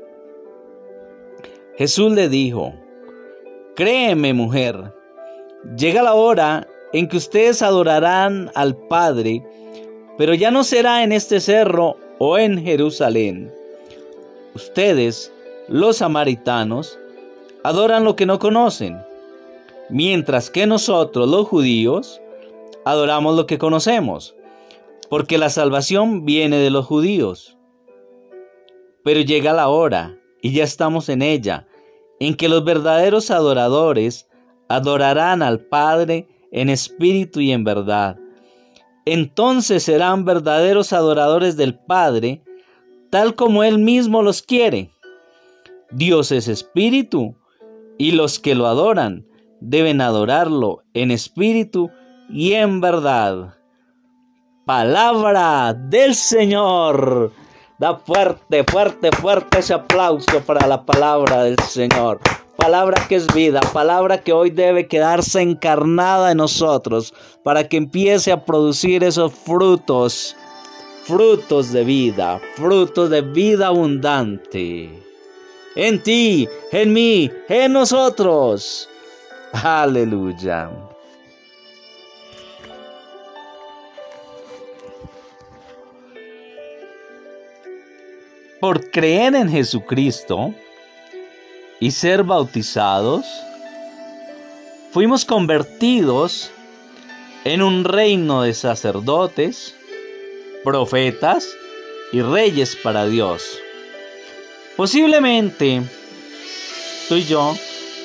Jesús 1.77 2.12
le 2.12 2.29
dijo, 2.29 2.74
Créeme 3.75 4.34
mujer, 4.34 4.94
llega 5.77 6.01
la 6.01 6.13
hora 6.13 6.67
en 6.94 7.10
que 7.10 7.17
ustedes 7.17 7.62
adorarán 7.62 8.50
al 8.55 8.75
Padre, 8.75 9.44
pero 10.17 10.34
ya 10.34 10.51
no 10.51 10.63
será 10.63 11.03
en 11.03 11.12
este 11.12 11.41
cerro 11.41 11.98
o 12.20 12.38
en 12.38 12.63
Jerusalén. 12.63 13.51
Ustedes, 14.53 15.34
los 15.67 15.98
samaritanos, 15.98 16.98
adoran 17.63 18.05
lo 18.05 18.15
que 18.15 18.25
no 18.25 18.39
conocen, 18.39 18.98
mientras 19.89 20.50
que 20.50 20.65
nosotros, 20.65 21.29
los 21.29 21.48
judíos, 21.48 22.22
adoramos 22.86 23.36
lo 23.36 23.48
que 23.48 23.58
conocemos, 23.58 24.36
porque 25.10 25.38
la 25.38 25.50
salvación 25.50 26.24
viene 26.24 26.58
de 26.58 26.70
los 26.70 26.86
judíos. 26.86 27.54
Pero 29.05 29.21
llega 29.21 29.53
la 29.53 29.69
hora, 29.69 30.17
y 30.41 30.51
ya 30.51 30.63
estamos 30.63 31.09
en 31.09 31.21
ella, 31.21 31.67
en 32.19 32.33
que 32.33 32.50
los 32.50 32.65
verdaderos 32.65 33.29
adoradores 33.29 34.27
adorarán 34.67 35.43
al 35.43 35.59
Padre 35.59 36.27
en 36.51 36.69
espíritu 36.69 37.39
y 37.39 37.51
en 37.51 37.63
verdad. 37.63 38.17
Entonces 39.05 39.83
serán 39.83 40.25
verdaderos 40.25 40.91
adoradores 40.91 41.55
del 41.55 41.77
Padre, 41.77 42.41
tal 43.12 43.35
como 43.35 43.63
Él 43.63 43.77
mismo 43.77 44.24
los 44.24 44.41
quiere. 44.41 44.89
Dios 45.91 46.31
es 46.31 46.47
espíritu, 46.47 47.35
y 48.00 48.12
los 48.12 48.39
que 48.39 48.55
lo 48.55 48.65
adoran 48.65 49.27
deben 49.62 50.01
adorarlo 50.01 50.81
en 50.95 51.12
espíritu 51.12 51.91
y 52.27 52.53
en 52.53 52.81
verdad. 52.81 53.53
Palabra 54.65 55.75
del 55.75 56.15
Señor. 56.15 57.45
Da 57.77 57.98
fuerte, 57.98 58.63
fuerte, 58.63 59.12
fuerte 59.12 59.60
ese 59.60 59.74
aplauso 59.74 60.39
para 60.46 60.65
la 60.65 60.86
palabra 60.86 61.44
del 61.44 61.60
Señor. 61.60 62.22
Palabra 62.55 63.05
que 63.10 63.15
es 63.15 63.27
vida, 63.34 63.60
palabra 63.74 64.22
que 64.22 64.32
hoy 64.32 64.50
debe 64.50 64.88
quedarse 64.88 65.41
encarnada 65.41 66.32
en 66.32 66.38
nosotros 66.38 67.13
para 67.44 67.67
que 67.67 67.75
empiece 67.75 68.32
a 68.32 68.46
producir 68.46 69.03
esos 69.03 69.34
frutos, 69.34 70.38
frutos 71.03 71.74
de 71.74 71.84
vida, 71.84 72.39
frutos 72.55 73.10
de 73.10 73.22
vida 73.22 73.67
abundante. 73.67 74.89
En 75.75 76.01
ti, 76.01 76.48
en 76.72 76.94
mí, 76.94 77.29
en 77.50 77.74
nosotros. 77.74 78.88
Aleluya. 79.51 80.72
Por 88.65 88.89
creer 88.89 89.36
en 89.36 89.48
Jesucristo 89.48 90.51
y 91.79 91.91
ser 91.91 92.24
bautizados, 92.24 93.24
fuimos 94.89 95.24
convertidos 95.24 96.50
en 97.43 97.62
un 97.62 97.84
reino 97.84 98.41
de 98.41 98.55
sacerdotes, 98.55 99.75
profetas 100.63 101.48
y 102.12 102.24
reyes 102.24 102.75
para 102.75 103.05
Dios. 103.05 103.43
Posiblemente 104.75 105.84
tú 107.07 107.17
y 107.17 107.25
yo, 107.25 107.55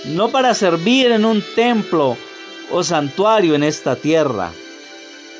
no 0.09 0.29
para 0.29 0.53
servir 0.53 1.11
en 1.11 1.25
un 1.25 1.43
templo 1.55 2.19
o 2.71 2.85
santuario 2.85 3.55
en 3.55 3.63
esta 3.63 3.97
tierra, 3.97 4.53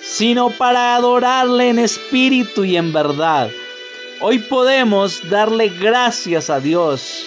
sino 0.03 0.49
para 0.49 0.97
adorarle 0.97 1.69
en 1.69 1.79
espíritu 1.79 2.65
y 2.65 2.79
en 2.79 2.95
verdad 2.95 3.51
Hoy 4.23 4.39
podemos 4.39 5.31
darle 5.31 5.71
gracias 5.71 6.51
a 6.51 6.61
Dios 6.61 7.25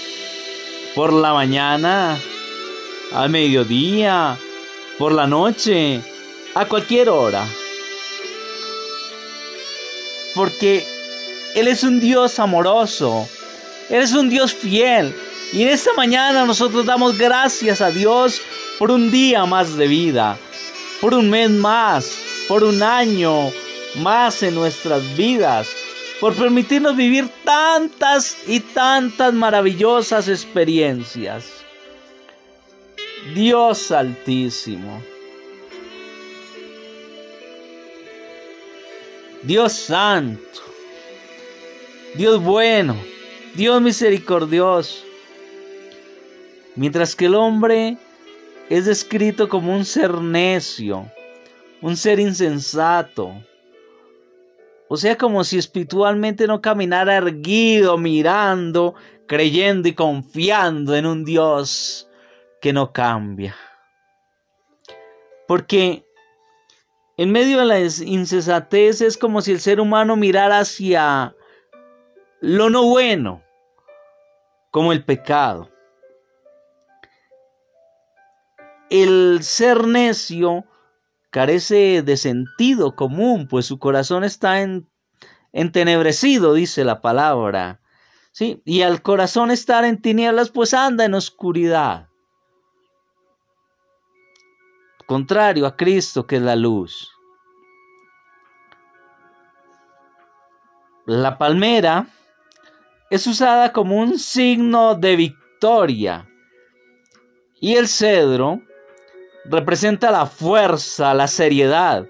por 0.94 1.12
la 1.12 1.34
mañana, 1.34 2.20
al 3.12 3.32
mediodía, 3.32 4.38
por 5.00 5.12
la 5.12 5.26
noche, 5.26 6.02
a 6.54 6.66
cualquier 6.66 7.10
hora. 7.10 7.48
Porque 10.36 10.86
Él 11.56 11.68
es 11.68 11.84
un 11.84 12.00
Dios 12.00 12.38
amoroso, 12.38 13.28
Él 13.90 14.04
es 14.04 14.14
un 14.14 14.30
Dios 14.30 14.54
fiel. 14.54 15.16
Y 15.52 15.64
en 15.64 15.70
esta 15.70 15.94
mañana 15.94 16.46
nosotros 16.46 16.86
damos 16.86 17.18
gracias 17.18 17.82
a 17.82 17.90
Dios 17.90 18.40
por 18.78 18.92
un 18.92 19.10
día 19.10 19.48
más 19.48 19.78
de 19.78 19.88
vida, 19.88 20.38
por 21.02 21.16
un 21.16 21.32
mes 21.32 21.50
más, 21.50 22.20
por 22.48 22.64
un 22.64 22.84
año 22.84 23.52
más 23.96 24.44
en 24.44 24.54
nuestras 24.54 25.18
vidas 25.18 25.70
por 26.24 26.34
permitirnos 26.36 26.96
vivir 26.96 27.28
tantas 27.44 28.48
y 28.48 28.62
tantas 28.62 29.34
maravillosas 29.34 30.30
experiencias. 30.30 31.66
Dios 33.36 33.92
altísimo. 33.92 35.04
Dios 39.42 39.74
santo. 39.74 40.62
Dios 42.16 42.42
bueno. 42.42 42.96
Dios 43.56 43.82
misericordioso. 43.82 45.04
Mientras 46.78 47.18
que 47.18 47.26
el 47.26 47.36
hombre 47.36 47.98
es 48.70 48.86
descrito 48.86 49.50
como 49.50 49.76
un 49.76 49.84
ser 49.84 50.14
necio, 50.22 51.06
un 51.82 51.98
ser 51.98 52.22
insensato, 52.22 53.44
o 54.94 54.98
sea, 54.98 55.18
como 55.18 55.44
si 55.44 55.58
espiritualmente 55.58 56.46
no 56.46 56.62
caminara 56.62 57.16
erguido, 57.16 57.98
mirando, 57.98 58.94
creyendo 59.26 59.88
y 59.88 59.96
confiando 59.96 60.96
en 60.96 61.08
un 61.08 61.26
Dios 61.26 62.08
que 62.62 62.74
no 62.74 62.94
cambia. 62.94 63.56
Porque 65.48 66.06
en 67.18 67.32
medio 67.32 67.58
de 67.58 67.66
la 67.66 67.80
insensatez 67.80 69.02
es 69.02 69.18
como 69.18 69.42
si 69.42 69.54
el 69.54 69.62
ser 69.62 69.80
humano 69.80 70.16
mirara 70.16 70.60
hacia 70.60 71.36
lo 72.40 72.70
no 72.70 72.84
bueno, 72.84 73.42
como 74.70 74.92
el 74.92 75.04
pecado. 75.04 75.72
El 78.92 79.40
ser 79.42 79.88
necio 79.88 80.66
carece 81.34 82.04
de 82.04 82.16
sentido 82.16 82.96
común, 82.96 83.48
pues 83.48 83.66
su 83.66 83.80
corazón 83.80 84.24
está 84.24 84.62
en, 84.62 84.88
entenebrecido, 85.52 86.54
dice 86.54 86.86
la 86.86 87.02
palabra. 87.02 87.82
¿Sí? 88.32 88.62
Y 88.66 88.84
al 88.84 89.02
corazón 89.02 89.50
estar 89.50 89.84
en 89.84 90.00
tinieblas, 90.00 90.52
pues 90.52 90.76
anda 90.76 91.06
en 91.06 91.16
oscuridad. 91.16 92.08
Contrario 95.08 95.66
a 95.66 95.76
Cristo, 95.76 96.28
que 96.28 96.36
es 96.36 96.42
la 96.44 96.56
luz. 96.56 97.12
La 101.08 101.40
palmera 101.40 102.08
es 103.10 103.26
usada 103.26 103.74
como 103.74 103.98
un 103.98 104.20
signo 104.20 104.94
de 104.94 105.16
victoria. 105.16 106.30
Y 107.60 107.76
el 107.76 107.88
cedro 107.88 108.62
representa 109.46 110.12
la 110.12 110.26
fuerza, 110.26 111.14
la 111.14 111.28
seriedad, 111.28 112.08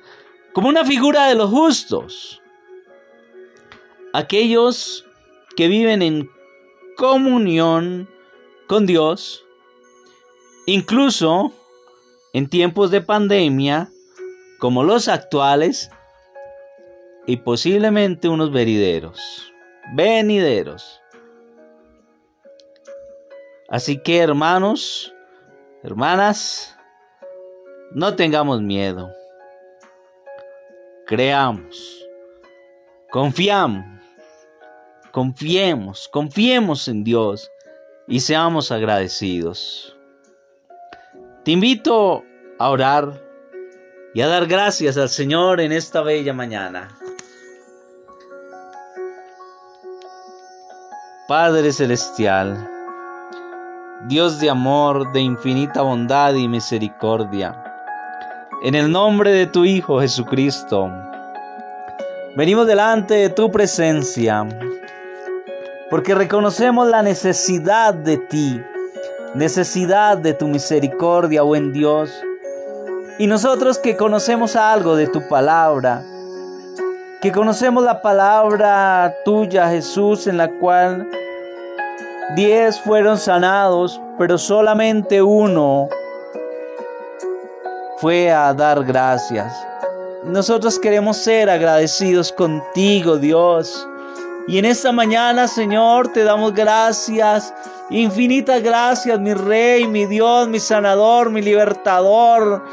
como 0.53 0.69
una 0.69 0.85
figura 0.85 1.27
de 1.27 1.35
los 1.35 1.49
justos. 1.49 2.41
Aquellos 4.13 5.05
que 5.55 5.67
viven 5.67 6.01
en 6.01 6.29
comunión 6.95 8.09
con 8.67 8.85
Dios, 8.85 9.43
incluso 10.65 11.51
en 12.33 12.47
tiempos 12.47 12.91
de 12.91 13.01
pandemia 13.01 13.89
como 14.59 14.83
los 14.83 15.07
actuales 15.07 15.89
y 17.25 17.37
posiblemente 17.37 18.29
unos 18.29 18.51
venideros, 18.51 19.19
venideros. 19.95 21.01
Así 23.69 23.97
que 23.97 24.19
hermanos, 24.19 25.13
hermanas, 25.83 26.72
no 27.93 28.15
tengamos 28.15 28.62
miedo. 28.62 29.12
Creamos, 31.05 32.05
confiamos, 33.12 33.85
confiemos, 35.12 36.09
confiemos 36.12 36.88
en 36.88 37.03
Dios 37.03 37.51
y 38.07 38.19
seamos 38.19 38.71
agradecidos. 38.71 39.95
Te 41.43 41.51
invito 41.51 42.23
a 42.57 42.69
orar 42.69 43.21
y 44.13 44.21
a 44.21 44.27
dar 44.27 44.47
gracias 44.47 44.97
al 44.97 45.09
Señor 45.09 45.59
en 45.59 45.71
esta 45.71 46.01
bella 46.01 46.33
mañana. 46.33 46.97
Padre 51.27 51.71
Celestial, 51.71 52.69
Dios 54.07 54.39
de 54.39 54.50
amor, 54.50 55.12
de 55.13 55.21
infinita 55.21 55.81
bondad 55.81 56.33
y 56.33 56.47
misericordia, 56.47 57.72
en 58.63 58.75
el 58.75 58.89
nombre 58.89 59.34
de 59.34 59.46
tu 59.46 59.65
Hijo 59.65 60.00
Jesucristo, 60.00 60.89
venimos 62.38 62.65
delante 62.65 63.15
de 63.15 63.29
tu 63.29 63.51
presencia, 63.51 64.48
porque 65.89 66.15
reconocemos 66.15 66.88
la 66.88 67.03
necesidad 67.03 67.93
de 67.93 68.17
ti, 68.17 68.62
necesidad 69.34 70.17
de 70.17 70.34
tu 70.34 70.48
misericordia, 70.48 71.41
buen 71.41 71.74
Dios, 71.74 72.10
y 73.20 73.27
nosotros 73.27 73.79
que 73.79 73.98
conocemos 73.98 74.55
algo 74.55 74.96
de 74.96 75.08
tu 75.08 75.27
palabra, 75.27 76.01
que 77.22 77.34
conocemos 77.34 77.84
la 77.84 78.01
palabra 78.01 79.13
tuya, 79.25 79.67
Jesús, 79.67 80.25
en 80.25 80.38
la 80.38 80.50
cual 80.60 81.05
Diez 82.36 82.79
fueron 82.79 83.17
sanados, 83.17 84.01
pero 84.17 84.38
solamente 84.38 85.22
uno 85.22 85.89
fue 87.97 88.31
a 88.31 88.53
dar 88.53 88.83
gracias. 88.83 89.53
Nosotros 90.23 90.79
queremos 90.79 91.17
ser 91.17 91.50
agradecidos 91.50 92.31
contigo, 92.31 93.17
Dios. 93.17 93.88
Y 94.47 94.57
en 94.57 94.65
esta 94.65 94.91
mañana, 94.91 95.47
Señor, 95.47 96.09
te 96.09 96.23
damos 96.23 96.53
gracias, 96.53 97.53
infinitas 97.89 98.62
gracias, 98.62 99.19
mi 99.19 99.33
Rey, 99.33 99.88
mi 99.88 100.05
Dios, 100.05 100.47
mi 100.50 100.59
sanador, 100.59 101.29
mi 101.29 101.41
libertador, 101.41 102.63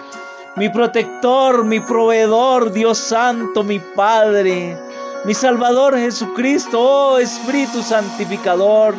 mi 0.56 0.68
protector, 0.68 1.64
mi 1.64 1.78
proveedor, 1.78 2.72
Dios 2.72 2.98
Santo, 2.98 3.62
mi 3.62 3.78
Padre, 3.78 4.76
mi 5.24 5.34
Salvador 5.34 5.96
Jesucristo, 5.96 6.80
oh 6.80 7.18
Espíritu 7.18 7.82
Santificador. 7.82 8.94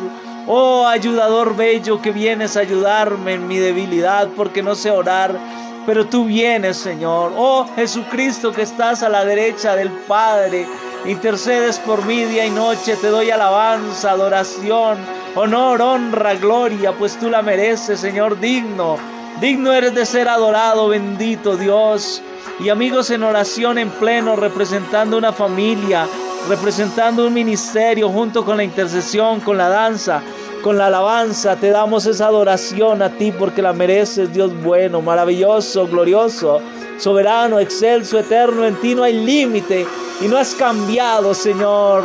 Oh 0.48 0.86
ayudador 0.86 1.54
bello 1.54 2.02
que 2.02 2.10
vienes 2.10 2.56
a 2.56 2.60
ayudarme 2.60 3.34
en 3.34 3.46
mi 3.46 3.58
debilidad 3.58 4.28
porque 4.36 4.60
no 4.60 4.74
sé 4.74 4.90
orar, 4.90 5.38
pero 5.86 6.06
tú 6.06 6.24
vienes 6.24 6.76
Señor. 6.76 7.32
Oh 7.36 7.66
Jesucristo 7.76 8.52
que 8.52 8.62
estás 8.62 9.02
a 9.02 9.08
la 9.08 9.24
derecha 9.24 9.76
del 9.76 9.90
Padre, 9.90 10.66
intercedes 11.04 11.78
por 11.78 12.04
mí 12.04 12.24
día 12.24 12.46
y 12.46 12.50
noche, 12.50 12.96
te 12.96 13.08
doy 13.08 13.30
alabanza, 13.30 14.10
adoración, 14.10 14.98
honor, 15.34 15.80
honra, 15.82 16.34
gloria, 16.34 16.92
pues 16.92 17.18
tú 17.18 17.30
la 17.30 17.42
mereces 17.42 18.00
Señor 18.00 18.38
digno. 18.40 18.96
Digno 19.40 19.72
eres 19.72 19.94
de 19.94 20.06
ser 20.06 20.28
adorado, 20.28 20.88
bendito 20.88 21.56
Dios. 21.56 22.22
Y 22.60 22.68
amigos 22.68 23.10
en 23.10 23.24
oración 23.24 23.78
en 23.78 23.90
pleno, 23.90 24.36
representando 24.36 25.16
una 25.16 25.32
familia, 25.32 26.06
representando 26.48 27.26
un 27.26 27.34
ministerio 27.34 28.08
junto 28.08 28.44
con 28.44 28.56
la 28.56 28.62
intercesión, 28.62 29.40
con 29.40 29.56
la 29.56 29.68
danza, 29.68 30.22
con 30.62 30.78
la 30.78 30.86
alabanza. 30.86 31.56
Te 31.56 31.70
damos 31.70 32.06
esa 32.06 32.26
adoración 32.26 33.02
a 33.02 33.10
ti 33.10 33.32
porque 33.32 33.60
la 33.60 33.72
mereces, 33.72 34.32
Dios 34.32 34.52
bueno, 34.62 35.02
maravilloso, 35.02 35.86
glorioso, 35.86 36.60
soberano, 36.98 37.58
excelso, 37.58 38.18
eterno. 38.18 38.64
En 38.64 38.76
ti 38.76 38.94
no 38.94 39.02
hay 39.02 39.14
límite 39.24 39.86
y 40.20 40.28
no 40.28 40.38
has 40.38 40.54
cambiado, 40.54 41.34
Señor. 41.34 42.04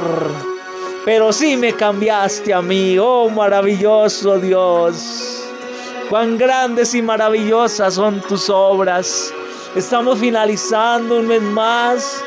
Pero 1.06 1.32
sí 1.32 1.56
me 1.56 1.74
cambiaste 1.74 2.54
a 2.54 2.62
mí, 2.62 2.98
oh 3.00 3.30
maravilloso 3.30 4.39
Dios. 4.39 5.43
Cuán 6.10 6.38
grandes 6.38 6.93
y 6.96 7.02
maravillosas 7.02 7.93
son 7.93 8.20
tus 8.22 8.50
obras. 8.50 9.34
Estamos 9.76 10.20
finalizando 10.20 11.20
un 11.20 11.28
mes 11.28 11.41
más 11.41 12.24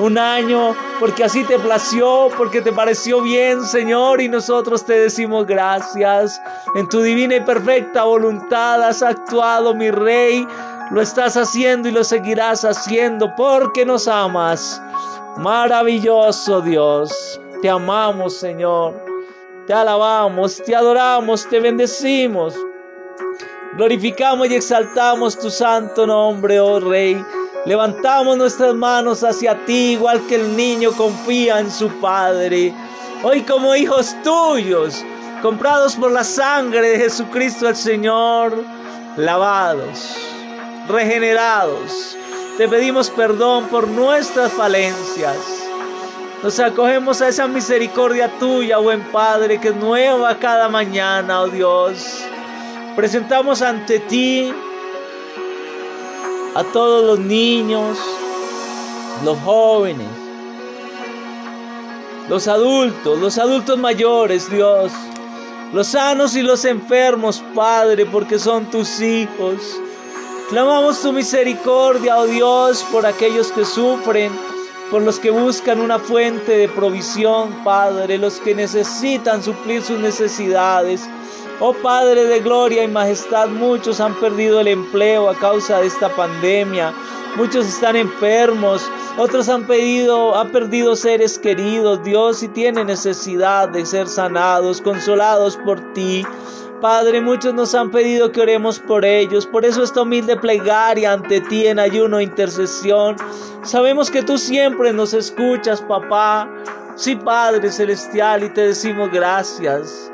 un 0.00 0.18
año, 0.18 0.74
porque 0.98 1.24
así 1.24 1.44
te 1.44 1.58
plació, 1.58 2.28
porque 2.36 2.60
te 2.60 2.72
pareció 2.72 3.20
bien, 3.22 3.64
Señor, 3.64 4.20
y 4.20 4.28
nosotros 4.28 4.84
te 4.84 4.94
decimos 4.94 5.46
gracias. 5.46 6.40
En 6.74 6.88
tu 6.88 7.02
divina 7.02 7.36
y 7.36 7.40
perfecta 7.40 8.04
voluntad 8.04 8.82
has 8.82 9.02
actuado, 9.02 9.74
mi 9.74 9.90
Rey, 9.90 10.46
lo 10.90 11.00
estás 11.00 11.36
haciendo 11.36 11.88
y 11.88 11.92
lo 11.92 12.04
seguirás 12.04 12.64
haciendo, 12.64 13.34
porque 13.36 13.84
nos 13.84 14.08
amas. 14.08 14.82
Maravilloso 15.36 16.60
Dios, 16.60 17.40
te 17.62 17.70
amamos, 17.70 18.36
Señor, 18.36 18.94
te 19.66 19.72
alabamos, 19.72 20.62
te 20.64 20.74
adoramos, 20.74 21.48
te 21.48 21.60
bendecimos. 21.60 22.54
Glorificamos 23.76 24.50
y 24.50 24.56
exaltamos 24.56 25.38
tu 25.38 25.48
santo 25.48 26.06
nombre, 26.06 26.58
oh 26.58 26.80
Rey. 26.80 27.24
Levantamos 27.66 28.38
nuestras 28.38 28.74
manos 28.74 29.22
hacia 29.22 29.66
ti, 29.66 29.92
igual 29.92 30.26
que 30.26 30.36
el 30.36 30.56
niño 30.56 30.92
confía 30.92 31.60
en 31.60 31.70
su 31.70 31.90
Padre. 32.00 32.72
Hoy 33.22 33.42
como 33.42 33.74
hijos 33.74 34.16
tuyos, 34.24 35.04
comprados 35.42 35.94
por 35.96 36.10
la 36.10 36.24
sangre 36.24 36.88
de 36.88 36.98
Jesucristo 36.98 37.68
el 37.68 37.76
Señor, 37.76 38.64
lavados, 39.18 40.16
regenerados, 40.88 42.16
te 42.56 42.66
pedimos 42.66 43.10
perdón 43.10 43.66
por 43.66 43.88
nuestras 43.88 44.52
falencias. 44.52 45.36
Nos 46.42 46.58
acogemos 46.60 47.20
a 47.20 47.28
esa 47.28 47.46
misericordia 47.46 48.30
tuya, 48.38 48.78
buen 48.78 49.02
Padre, 49.12 49.60
que 49.60 49.68
es 49.68 49.76
nueva 49.76 50.38
cada 50.38 50.70
mañana, 50.70 51.42
oh 51.42 51.48
Dios. 51.48 52.24
Presentamos 52.96 53.60
ante 53.60 53.98
ti 53.98 54.50
a 56.54 56.64
todos 56.64 57.04
los 57.04 57.18
niños, 57.18 57.96
los 59.24 59.38
jóvenes, 59.40 60.08
los 62.28 62.48
adultos, 62.48 63.18
los 63.18 63.38
adultos 63.38 63.78
mayores, 63.78 64.50
Dios, 64.50 64.92
los 65.72 65.88
sanos 65.88 66.34
y 66.34 66.42
los 66.42 66.64
enfermos, 66.64 67.42
Padre, 67.54 68.06
porque 68.06 68.38
son 68.38 68.66
tus 68.66 69.00
hijos. 69.00 69.80
Clamamos 70.48 71.00
tu 71.00 71.12
misericordia, 71.12 72.18
oh 72.18 72.26
Dios, 72.26 72.84
por 72.90 73.06
aquellos 73.06 73.52
que 73.52 73.64
sufren, 73.64 74.32
por 74.90 75.02
los 75.02 75.20
que 75.20 75.30
buscan 75.30 75.80
una 75.80 76.00
fuente 76.00 76.56
de 76.56 76.68
provisión, 76.68 77.62
Padre, 77.62 78.18
los 78.18 78.40
que 78.40 78.56
necesitan 78.56 79.44
suplir 79.44 79.82
sus 79.82 80.00
necesidades. 80.00 81.08
Oh 81.62 81.74
Padre 81.74 82.24
de 82.24 82.40
gloria 82.40 82.84
y 82.84 82.88
majestad, 82.88 83.48
muchos 83.48 84.00
han 84.00 84.14
perdido 84.14 84.60
el 84.60 84.68
empleo 84.68 85.28
a 85.28 85.34
causa 85.34 85.80
de 85.80 85.88
esta 85.88 86.08
pandemia. 86.08 86.94
Muchos 87.36 87.66
están 87.66 87.96
enfermos, 87.96 88.90
otros 89.18 89.46
han 89.50 89.66
pedido, 89.66 90.34
han 90.38 90.52
perdido 90.52 90.96
seres 90.96 91.38
queridos, 91.38 92.02
Dios, 92.02 92.42
y 92.42 92.48
tienen 92.48 92.86
necesidad 92.86 93.68
de 93.68 93.84
ser 93.84 94.08
sanados, 94.08 94.80
consolados 94.80 95.58
por 95.58 95.92
ti. 95.92 96.24
Padre, 96.80 97.20
muchos 97.20 97.52
nos 97.52 97.74
han 97.74 97.90
pedido 97.90 98.32
que 98.32 98.40
oremos 98.40 98.78
por 98.78 99.04
ellos, 99.04 99.44
por 99.44 99.66
eso 99.66 99.82
esta 99.82 100.00
humilde 100.00 100.38
plegaria 100.38 101.12
ante 101.12 101.42
ti 101.42 101.66
en 101.66 101.78
ayuno 101.78 102.20
e 102.20 102.22
intercesión. 102.22 103.16
Sabemos 103.64 104.10
que 104.10 104.22
tú 104.22 104.38
siempre 104.38 104.94
nos 104.94 105.12
escuchas, 105.12 105.82
papá. 105.82 106.48
Sí, 106.96 107.16
Padre 107.16 107.70
Celestial, 107.70 108.44
y 108.44 108.48
te 108.48 108.68
decimos 108.68 109.10
gracias. 109.12 110.10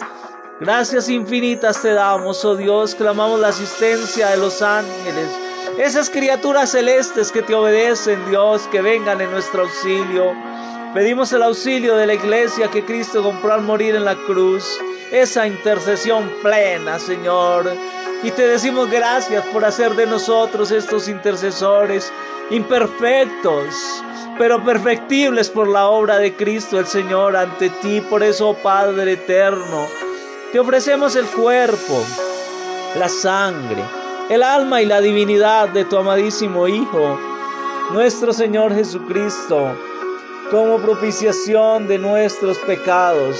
Gracias 0.58 1.10
infinitas 1.10 1.82
te 1.82 1.92
damos, 1.92 2.42
oh 2.46 2.56
Dios, 2.56 2.94
clamamos 2.94 3.38
la 3.38 3.48
asistencia 3.48 4.28
de 4.28 4.38
los 4.38 4.62
ángeles, 4.62 5.28
esas 5.76 6.08
criaturas 6.08 6.70
celestes 6.70 7.30
que 7.30 7.42
te 7.42 7.54
obedecen, 7.54 8.24
Dios, 8.30 8.66
que 8.68 8.80
vengan 8.80 9.20
en 9.20 9.30
nuestro 9.30 9.64
auxilio. 9.64 10.32
Pedimos 10.94 11.30
el 11.34 11.42
auxilio 11.42 11.94
de 11.96 12.06
la 12.06 12.14
iglesia 12.14 12.70
que 12.70 12.86
Cristo 12.86 13.22
compró 13.22 13.52
al 13.52 13.62
morir 13.64 13.96
en 13.96 14.06
la 14.06 14.14
cruz, 14.14 14.80
esa 15.12 15.46
intercesión 15.46 16.32
plena, 16.42 16.98
Señor. 16.98 17.70
Y 18.22 18.30
te 18.30 18.48
decimos 18.48 18.90
gracias 18.90 19.44
por 19.48 19.62
hacer 19.62 19.94
de 19.94 20.06
nosotros 20.06 20.70
estos 20.70 21.06
intercesores 21.06 22.10
imperfectos, 22.48 24.02
pero 24.38 24.64
perfectibles 24.64 25.50
por 25.50 25.68
la 25.68 25.88
obra 25.88 26.16
de 26.16 26.34
Cristo 26.34 26.78
el 26.78 26.86
Señor 26.86 27.36
ante 27.36 27.68
ti. 27.68 28.00
Por 28.00 28.22
eso, 28.22 28.56
Padre 28.62 29.12
eterno, 29.12 29.86
te 30.52 30.60
ofrecemos 30.60 31.16
el 31.16 31.26
cuerpo, 31.26 32.04
la 32.98 33.08
sangre, 33.08 33.82
el 34.28 34.42
alma 34.42 34.80
y 34.80 34.86
la 34.86 35.00
divinidad 35.00 35.68
de 35.68 35.84
tu 35.84 35.96
amadísimo 35.96 36.68
Hijo, 36.68 37.18
nuestro 37.92 38.32
Señor 38.32 38.74
Jesucristo, 38.74 39.76
como 40.50 40.78
propiciación 40.78 41.88
de 41.88 41.98
nuestros 41.98 42.58
pecados 42.58 43.36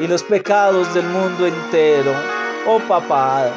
y 0.00 0.06
los 0.06 0.22
pecados 0.22 0.92
del 0.94 1.04
mundo 1.04 1.46
entero. 1.46 2.12
Oh 2.66 2.78
papá, 2.80 3.50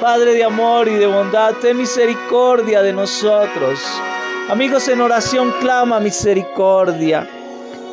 Padre 0.00 0.34
de 0.34 0.44
amor 0.44 0.88
y 0.88 0.94
de 0.94 1.06
bondad, 1.06 1.54
ten 1.54 1.78
misericordia 1.78 2.82
de 2.82 2.92
nosotros. 2.92 3.80
Amigos 4.50 4.88
en 4.88 5.00
oración, 5.00 5.52
clama 5.60 6.00
misericordia. 6.00 7.28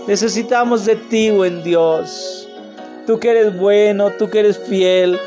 Necesitamos 0.05 0.85
de 0.85 0.97
ti, 0.97 1.31
buen 1.31 1.63
Dios. 1.63 2.42
Tú 3.05 3.19
que 3.19 3.31
eres 3.31 3.57
bueno, 3.57 4.11
tú 4.11 4.29
que 4.29 4.39
eres 4.39 4.57
fiel, 4.57 5.19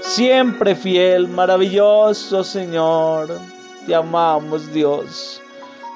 siempre 0.00 0.74
fiel, 0.74 1.28
maravilloso 1.28 2.42
Señor. 2.42 3.28
Te 3.86 3.94
amamos, 3.94 4.72
Dios. 4.72 5.40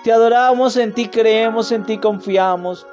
Te 0.05 0.13
adoramos, 0.13 0.77
en 0.77 0.93
ti 0.93 1.09
creemos, 1.09 1.73
en 1.73 1.85
ti 1.85 1.99
confiamos. 1.99 2.87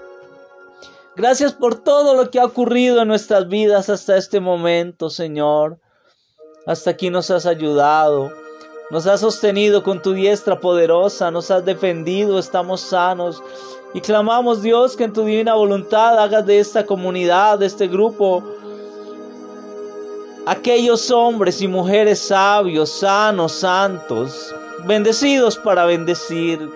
Gracias 1.16 1.54
por 1.54 1.76
todo 1.76 2.16
lo 2.16 2.32
que 2.32 2.40
ha 2.40 2.46
ocurrido 2.46 3.02
en 3.02 3.10
nuestras 3.10 3.48
vidas 3.48 3.90
hasta 3.90 4.18
este 4.18 4.40
momento, 4.40 5.10
Señor. 5.10 5.78
Hasta 6.66 6.92
aquí 6.92 7.10
nos 7.10 7.30
has 7.32 7.46
ayudado, 7.46 8.32
nos 8.92 9.08
has 9.08 9.20
sostenido 9.20 9.84
con 9.84 10.02
tu 10.02 10.14
diestra 10.14 10.60
poderosa, 10.60 11.30
nos 11.32 11.52
has 11.52 11.66
defendido, 11.66 12.40
estamos 12.40 12.82
sanos. 12.82 13.44
Y 13.94 14.02
clamamos 14.02 14.62
Dios 14.62 14.96
que 14.96 15.04
en 15.04 15.14
tu 15.14 15.26
divina 15.26 15.54
voluntad 15.56 16.18
hagas 16.18 16.46
de 16.46 16.60
esta 16.60 16.86
comunidad, 16.86 17.60
de 17.60 17.66
este 17.66 17.88
grupo, 17.88 18.42
aquellos 20.46 21.12
hombres 21.12 21.62
y 21.62 21.68
mujeres 21.68 22.20
sabios, 22.20 22.90
sanos, 22.90 23.52
santos, 23.52 24.56
bendecidos 24.86 25.58
para 25.58 25.86
bendecir, 25.86 26.70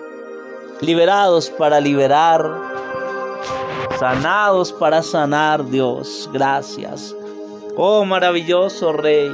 liberados 0.80 1.48
para 1.48 1.80
liberar, 1.80 2.50
sanados 3.98 4.72
para 4.72 5.02
sanar, 5.02 5.64
Dios. 5.70 6.28
Gracias. 6.32 7.14
Oh 7.76 8.04
maravilloso 8.04 8.92
Rey. 8.92 9.30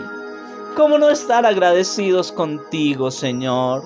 ¿Cómo 0.76 0.98
no 0.98 1.10
estar 1.10 1.44
agradecidos 1.44 2.32
contigo, 2.32 3.10
Señor? 3.10 3.82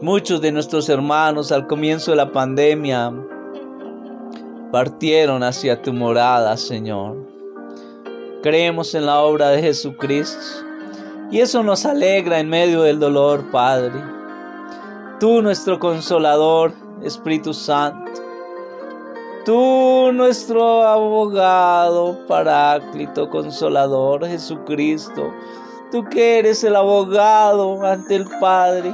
Muchos 0.00 0.40
de 0.40 0.52
nuestros 0.52 0.88
hermanos 0.88 1.50
al 1.52 1.66
comienzo 1.66 2.12
de 2.12 2.16
la 2.16 2.32
pandemia 2.32 3.12
partieron 4.70 5.42
hacia 5.42 5.82
tu 5.82 5.92
morada, 5.92 6.56
Señor. 6.56 7.16
Creemos 8.42 8.94
en 8.94 9.06
la 9.06 9.20
obra 9.22 9.48
de 9.50 9.60
Jesucristo 9.60 10.64
y 11.30 11.40
eso 11.40 11.62
nos 11.62 11.84
alegra 11.84 12.38
en 12.38 12.48
medio 12.48 12.82
del 12.82 13.00
dolor, 13.00 13.50
Padre. 13.50 14.00
Tú, 15.18 15.42
nuestro 15.42 15.78
consolador, 15.78 16.72
Espíritu 17.02 17.52
Santo 17.52 18.08
Tú, 19.48 20.12
nuestro 20.12 20.82
abogado, 20.82 22.18
paráclito, 22.26 23.30
consolador, 23.30 24.26
Jesucristo, 24.26 25.32
tú 25.90 26.04
que 26.04 26.40
eres 26.40 26.62
el 26.64 26.76
abogado 26.76 27.82
ante 27.82 28.16
el 28.16 28.26
Padre, 28.40 28.92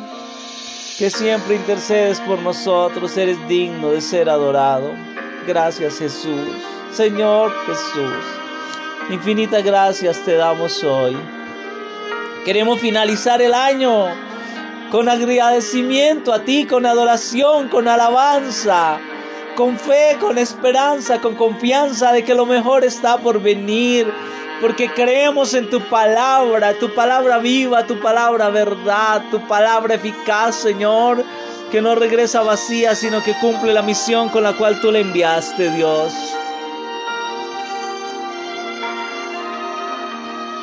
que 0.99 1.11
siempre 1.11 1.57
intercedes 1.57 2.21
por 2.21 2.39
nosotros, 2.41 3.17
eres 3.17 3.37
digno 3.49 3.91
de 3.91 4.01
ser 4.01 4.29
adorado. 4.29 4.93
Gracias 5.47 5.99
Jesús, 5.99 6.49
Señor 6.93 7.53
Jesús. 7.67 8.25
Infinitas 9.11 9.63
gracias 9.65 10.25
te 10.25 10.37
damos 10.37 10.83
hoy. 10.85 11.17
Queremos 12.45 12.81
finalizar 12.81 13.43
el 13.43 13.55
año 13.55 14.07
con 14.91 15.09
agradecimiento 15.09 16.33
a 16.33 16.45
ti, 16.45 16.67
con 16.67 16.87
adoración, 16.87 17.69
con 17.69 17.89
alabanza 17.89 19.01
con 19.55 19.79
fe, 19.79 20.17
con 20.21 20.39
esperanza, 20.39 21.21
con 21.21 21.37
confianza 21.37 22.13
de 22.13 22.25
que 22.25 22.35
lo 22.35 22.47
mejor 22.47 22.85
está 22.85 23.19
por 23.19 23.41
venir, 23.41 24.13
porque 24.65 24.89
creemos 24.89 25.53
en 25.53 25.69
tu 25.69 25.79
palabra, 25.91 26.73
tu 26.79 26.95
palabra 26.95 27.37
viva, 27.37 27.87
tu 27.87 28.01
palabra 28.01 28.49
verdad, 28.49 29.23
tu 29.31 29.47
palabra 29.47 29.97
eficaz, 29.97 30.55
Señor, 30.55 31.23
que 31.71 31.83
no 31.83 31.95
regresa 31.95 32.41
vacía, 32.41 32.95
sino 32.95 33.23
que 33.23 33.35
cumple 33.35 33.75
la 33.75 33.83
misión 33.83 34.31
con 34.31 34.43
la 34.43 34.55
cual 34.55 34.81
tú 34.81 34.91
le 34.91 35.01
enviaste, 35.01 35.69
Dios. 35.69 36.15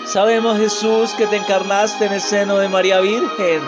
Sabemos, 0.07 0.57
Jesús, 0.57 1.11
que 1.11 1.27
te 1.27 1.35
encarnaste 1.35 2.07
en 2.07 2.13
el 2.13 2.21
seno 2.21 2.57
de 2.57 2.69
María 2.69 3.01
Virgen 3.01 3.61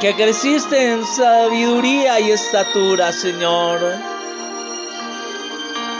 que 0.00 0.16
creciste 0.16 0.94
en 0.94 1.04
sabiduría 1.06 2.18
y 2.18 2.32
estatura, 2.32 3.12
Señor. 3.12 4.15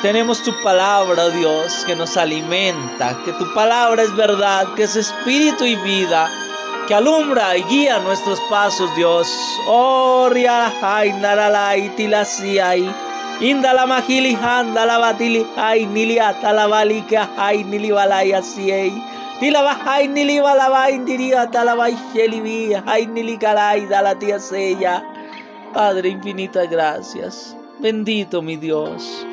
Tenemos 0.03 0.43
tu 0.43 0.53
palabra, 0.63 1.29
Dios, 1.31 1.85
que 1.87 1.97
nos 1.97 2.17
alimenta, 2.17 3.17
que 3.25 3.33
tu 3.33 3.53
palabra 3.55 4.03
es 4.03 4.15
verdad, 4.15 4.75
que 4.75 4.85
es 4.85 4.97
espíritu 4.97 5.65
y 5.65 5.75
vida, 5.77 6.31
que 6.87 6.95
alumbra 6.95 7.57
y 7.57 7.63
guía 7.65 7.99
nuestros 8.01 8.41
pasos, 8.51 8.95
Dios. 8.95 9.29
Oh, 9.67 10.31
indala 13.41 13.87
mahili, 13.87 14.35
handala 14.35 14.99
batili, 14.99 15.47
ay, 15.57 15.87
niliata 15.87 16.53
la 16.53 16.67
balika, 16.67 17.29
ay, 17.37 17.65
nilibalai, 17.65 18.33
asiei. 18.33 18.93
Tilaba 19.41 19.77
hay 19.85 20.09
nili 20.09 20.41
balaba 20.41 20.91
indiria 20.91 21.47
talaba 21.51 21.91
shelivi 21.91 22.73
hay 22.73 23.05
nili 23.07 23.37
kalai 23.37 23.87
la 23.87 24.15
tía 24.15 24.39
sella. 24.41 25.05
Padre 25.75 26.09
infinitas 26.09 26.71
gracias. 26.71 27.55
Bendito 27.79 28.41
mi 28.41 28.57
Dios. 28.57 29.27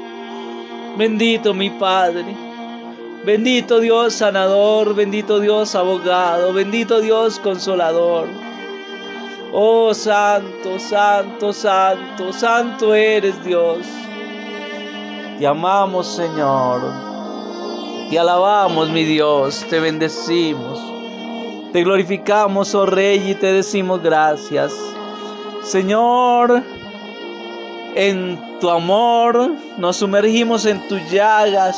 Bendito 0.97 1.53
mi 1.53 1.69
Padre. 1.71 2.35
Bendito 3.25 3.79
Dios 3.79 4.15
sanador, 4.15 4.93
bendito 4.93 5.39
Dios 5.39 5.75
abogado, 5.75 6.53
bendito 6.53 6.99
Dios 6.99 7.39
consolador. 7.39 8.27
Oh 9.53 9.93
santo, 9.93 10.77
santo, 10.77 11.53
santo, 11.53 12.33
santo 12.33 12.93
eres 12.93 13.43
Dios. 13.43 13.79
Te 15.39 15.47
amamos 15.47 16.07
Señor. 16.07 16.81
Te 18.09 18.19
alabamos, 18.19 18.89
mi 18.89 19.05
Dios, 19.05 19.65
te 19.69 19.79
bendecimos. 19.79 20.79
Te 21.71 21.83
glorificamos, 21.83 22.75
oh 22.75 22.85
Rey, 22.85 23.31
y 23.31 23.33
te 23.35 23.51
decimos 23.51 24.03
gracias. 24.03 24.71
Señor, 25.63 26.61
en 27.95 28.59
tu 28.59 28.69
amor 28.69 29.51
nos 29.77 29.97
sumergimos 29.97 30.65
en 30.65 30.87
tus 30.87 31.01
llagas, 31.11 31.77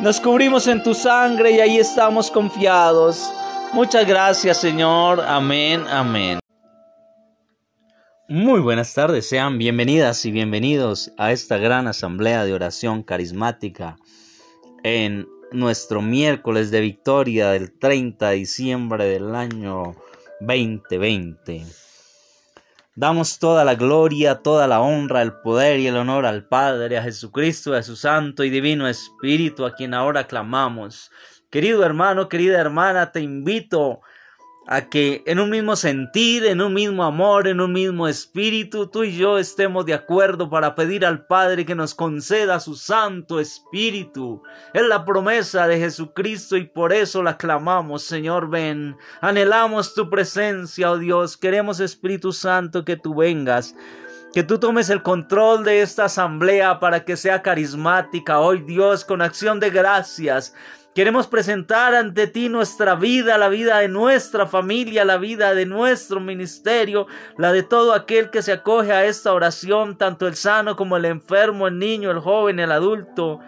nos 0.00 0.20
cubrimos 0.20 0.66
en 0.66 0.82
tu 0.82 0.94
sangre 0.94 1.52
y 1.52 1.60
ahí 1.60 1.78
estamos 1.78 2.30
confiados. 2.30 3.32
Muchas 3.72 4.06
gracias, 4.06 4.58
Señor. 4.58 5.20
Amén, 5.20 5.84
amén. 5.88 6.38
Muy 8.28 8.60
buenas 8.60 8.92
tardes, 8.92 9.26
sean 9.28 9.56
bienvenidas 9.56 10.24
y 10.26 10.30
bienvenidos 10.30 11.12
a 11.16 11.32
esta 11.32 11.56
gran 11.56 11.86
asamblea 11.86 12.44
de 12.44 12.52
oración 12.52 13.02
carismática 13.02 13.96
en 14.84 15.26
nuestro 15.50 16.02
miércoles 16.02 16.70
de 16.70 16.80
victoria 16.82 17.50
del 17.50 17.72
30 17.78 18.28
de 18.28 18.36
diciembre 18.36 19.06
del 19.06 19.34
año 19.34 19.96
2020. 20.40 21.87
Damos 23.00 23.38
toda 23.38 23.64
la 23.64 23.76
gloria, 23.76 24.42
toda 24.42 24.66
la 24.66 24.80
honra, 24.80 25.22
el 25.22 25.32
poder 25.32 25.78
y 25.78 25.86
el 25.86 25.96
honor 25.96 26.26
al 26.26 26.48
Padre, 26.48 26.98
a 26.98 27.02
Jesucristo, 27.04 27.72
a 27.74 27.84
su 27.84 27.94
Santo 27.94 28.42
y 28.42 28.50
Divino 28.50 28.88
Espíritu, 28.88 29.64
a 29.64 29.72
quien 29.72 29.94
ahora 29.94 30.26
clamamos. 30.26 31.12
Querido 31.48 31.84
hermano, 31.84 32.28
querida 32.28 32.58
hermana, 32.60 33.12
te 33.12 33.20
invito 33.20 34.00
a 34.70 34.82
que 34.90 35.22
en 35.24 35.40
un 35.40 35.48
mismo 35.48 35.76
sentir, 35.76 36.44
en 36.44 36.60
un 36.60 36.74
mismo 36.74 37.02
amor, 37.02 37.48
en 37.48 37.62
un 37.62 37.72
mismo 37.72 38.06
espíritu, 38.06 38.86
tú 38.86 39.02
y 39.02 39.16
yo 39.16 39.38
estemos 39.38 39.86
de 39.86 39.94
acuerdo 39.94 40.50
para 40.50 40.74
pedir 40.74 41.06
al 41.06 41.24
Padre 41.24 41.64
que 41.64 41.74
nos 41.74 41.94
conceda 41.94 42.60
su 42.60 42.74
Santo 42.74 43.40
Espíritu. 43.40 44.42
Es 44.74 44.82
la 44.86 45.06
promesa 45.06 45.66
de 45.66 45.78
Jesucristo 45.78 46.58
y 46.58 46.66
por 46.66 46.92
eso 46.92 47.22
la 47.22 47.38
clamamos, 47.38 48.02
Señor, 48.02 48.50
ven. 48.50 48.94
Anhelamos 49.22 49.94
tu 49.94 50.10
presencia, 50.10 50.90
oh 50.90 50.98
Dios. 50.98 51.38
Queremos, 51.38 51.80
Espíritu 51.80 52.30
Santo, 52.32 52.84
que 52.84 52.98
tú 52.98 53.14
vengas. 53.14 53.74
Que 54.34 54.42
tú 54.42 54.58
tomes 54.58 54.90
el 54.90 55.02
control 55.02 55.64
de 55.64 55.80
esta 55.80 56.04
asamblea 56.04 56.78
para 56.78 57.06
que 57.06 57.16
sea 57.16 57.40
carismática 57.40 58.38
hoy, 58.38 58.60
Dios, 58.60 59.06
con 59.06 59.22
acción 59.22 59.60
de 59.60 59.70
gracias. 59.70 60.54
Queremos 60.98 61.28
presentar 61.28 61.94
ante 61.94 62.26
ti 62.26 62.48
nuestra 62.48 62.96
vida, 62.96 63.38
la 63.38 63.48
vida 63.48 63.78
de 63.78 63.86
nuestra 63.86 64.48
familia, 64.48 65.04
la 65.04 65.16
vida 65.16 65.54
de 65.54 65.64
nuestro 65.64 66.18
ministerio, 66.18 67.06
la 67.36 67.52
de 67.52 67.62
todo 67.62 67.92
aquel 67.92 68.30
que 68.30 68.42
se 68.42 68.50
acoge 68.50 68.90
a 68.90 69.04
esta 69.04 69.32
oración, 69.32 69.96
tanto 69.96 70.26
el 70.26 70.34
sano 70.34 70.74
como 70.74 70.96
el 70.96 71.04
enfermo, 71.04 71.68
el 71.68 71.78
niño, 71.78 72.10
el 72.10 72.18
joven, 72.18 72.58
el 72.58 72.72
adulto. 72.72 73.38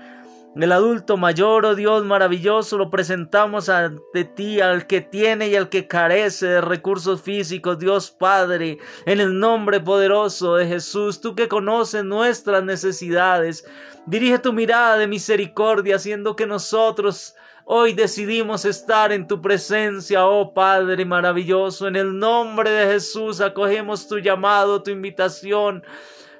el 0.54 0.70
adulto 0.70 1.16
mayor, 1.16 1.64
oh 1.64 1.74
Dios 1.74 2.04
maravilloso, 2.04 2.78
lo 2.78 2.88
presentamos 2.88 3.68
ante 3.68 4.22
ti, 4.22 4.60
al 4.60 4.86
que 4.86 5.00
tiene 5.00 5.48
y 5.48 5.56
al 5.56 5.68
que 5.68 5.88
carece 5.88 6.46
de 6.46 6.60
recursos 6.60 7.20
físicos, 7.20 7.80
Dios 7.80 8.12
Padre, 8.12 8.78
en 9.06 9.18
el 9.18 9.40
nombre 9.40 9.80
poderoso 9.80 10.54
de 10.54 10.68
Jesús, 10.68 11.20
tú 11.20 11.34
que 11.34 11.48
conoces 11.48 12.04
nuestras 12.04 12.62
necesidades. 12.62 13.64
Dirige 14.06 14.38
tu 14.38 14.52
mirada 14.52 14.96
de 14.96 15.06
misericordia, 15.06 15.96
haciendo 15.96 16.36
que 16.36 16.46
nosotros 16.46 17.34
Hoy 17.72 17.92
decidimos 17.92 18.64
estar 18.64 19.12
en 19.12 19.28
tu 19.28 19.40
presencia, 19.40 20.26
oh 20.26 20.52
Padre 20.52 21.04
maravilloso. 21.04 21.86
En 21.86 21.94
el 21.94 22.18
nombre 22.18 22.68
de 22.68 22.94
Jesús 22.94 23.40
acogemos 23.40 24.08
tu 24.08 24.18
llamado, 24.18 24.82
tu 24.82 24.90
invitación. 24.90 25.84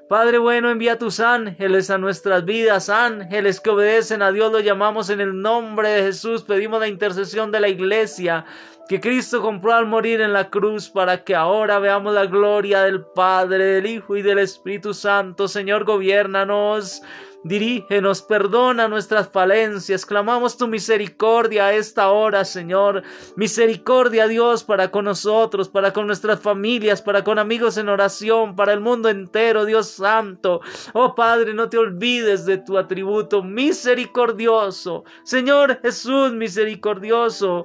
Padre 0.09 0.39
bueno, 0.39 0.71
envía 0.71 0.99
tus 0.99 1.21
ángeles 1.21 1.89
a 1.89 1.99
nuestras 1.99 2.45
vidas, 2.45 2.89
ángeles 2.89 3.61
que 3.61 3.71
obedecen 3.71 4.23
a 4.23 4.33
Dios, 4.33 4.51
lo 4.51 4.59
llamamos 4.59 5.09
en 5.09 5.21
el 5.21 5.41
nombre 5.41 5.91
de 5.91 6.03
Jesús, 6.03 6.43
pedimos 6.43 6.81
la 6.81 6.89
intercesión 6.89 7.53
de 7.53 7.61
la 7.61 7.69
iglesia 7.69 8.45
que 8.89 9.01
Cristo 9.01 9.41
compró 9.41 9.73
al 9.73 9.87
morir 9.87 10.21
en 10.21 10.33
la 10.33 10.51
cruz 10.51 10.91
para 10.91 11.23
que 11.23 11.37
ahora 11.37 11.79
veamos 11.79 12.13
la 12.13 12.27
gloria 12.27 12.83
del 12.83 13.05
Padre, 13.05 13.63
del 13.65 13.87
Hijo 13.87 14.17
y 14.17 14.23
del 14.23 14.41
Espíritu 14.41 14.95
Santo. 14.95 15.47
Señor, 15.47 15.85
gobiernanos. 15.85 17.03
Dirígenos, 17.43 18.21
perdona 18.21 18.87
nuestras 18.87 19.31
falencias, 19.31 20.05
clamamos 20.05 20.59
tu 20.59 20.69
misericordia 20.69 21.67
a 21.67 21.73
esta 21.73 22.11
hora, 22.11 22.45
Señor. 22.45 23.03
Misericordia, 23.35 24.29
Dios, 24.29 24.63
para 24.63 24.91
con 24.91 25.07
nosotros, 25.07 25.71
para 25.71 25.95
con 25.95 26.07
nuestras 26.07 26.41
familias, 26.41 27.01
para 27.01 27.25
con 27.25 27.39
amigos 27.39 27.79
en 27.79 27.89
oración, 27.89 28.57
para 28.57 28.75
el 28.75 28.81
mundo 28.81 29.09
entero, 29.09 29.65
Dios 29.65 29.89
Santo. 29.89 30.61
Oh 30.93 31.15
Padre, 31.15 31.55
no 31.55 31.71
te 31.71 31.79
olvides 31.79 32.45
de 32.45 32.59
tu 32.59 32.77
atributo 32.77 33.43
misericordioso. 33.43 35.05
Señor 35.25 35.81
Jesús, 35.81 36.35
misericordioso. 36.35 37.65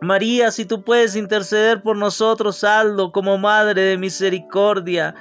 María, 0.00 0.52
si 0.52 0.66
tú 0.66 0.84
puedes 0.84 1.16
interceder 1.16 1.82
por 1.82 1.96
nosotros, 1.96 2.58
saldo 2.58 3.10
como 3.10 3.38
Madre 3.38 3.82
de 3.82 3.98
Misericordia. 3.98 5.16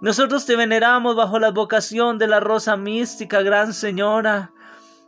Nosotros 0.00 0.46
te 0.46 0.56
veneramos 0.56 1.14
bajo 1.14 1.38
la 1.38 1.50
vocación 1.50 2.16
de 2.16 2.26
la 2.26 2.40
rosa 2.40 2.74
mística, 2.74 3.42
Gran 3.42 3.74
Señora. 3.74 4.50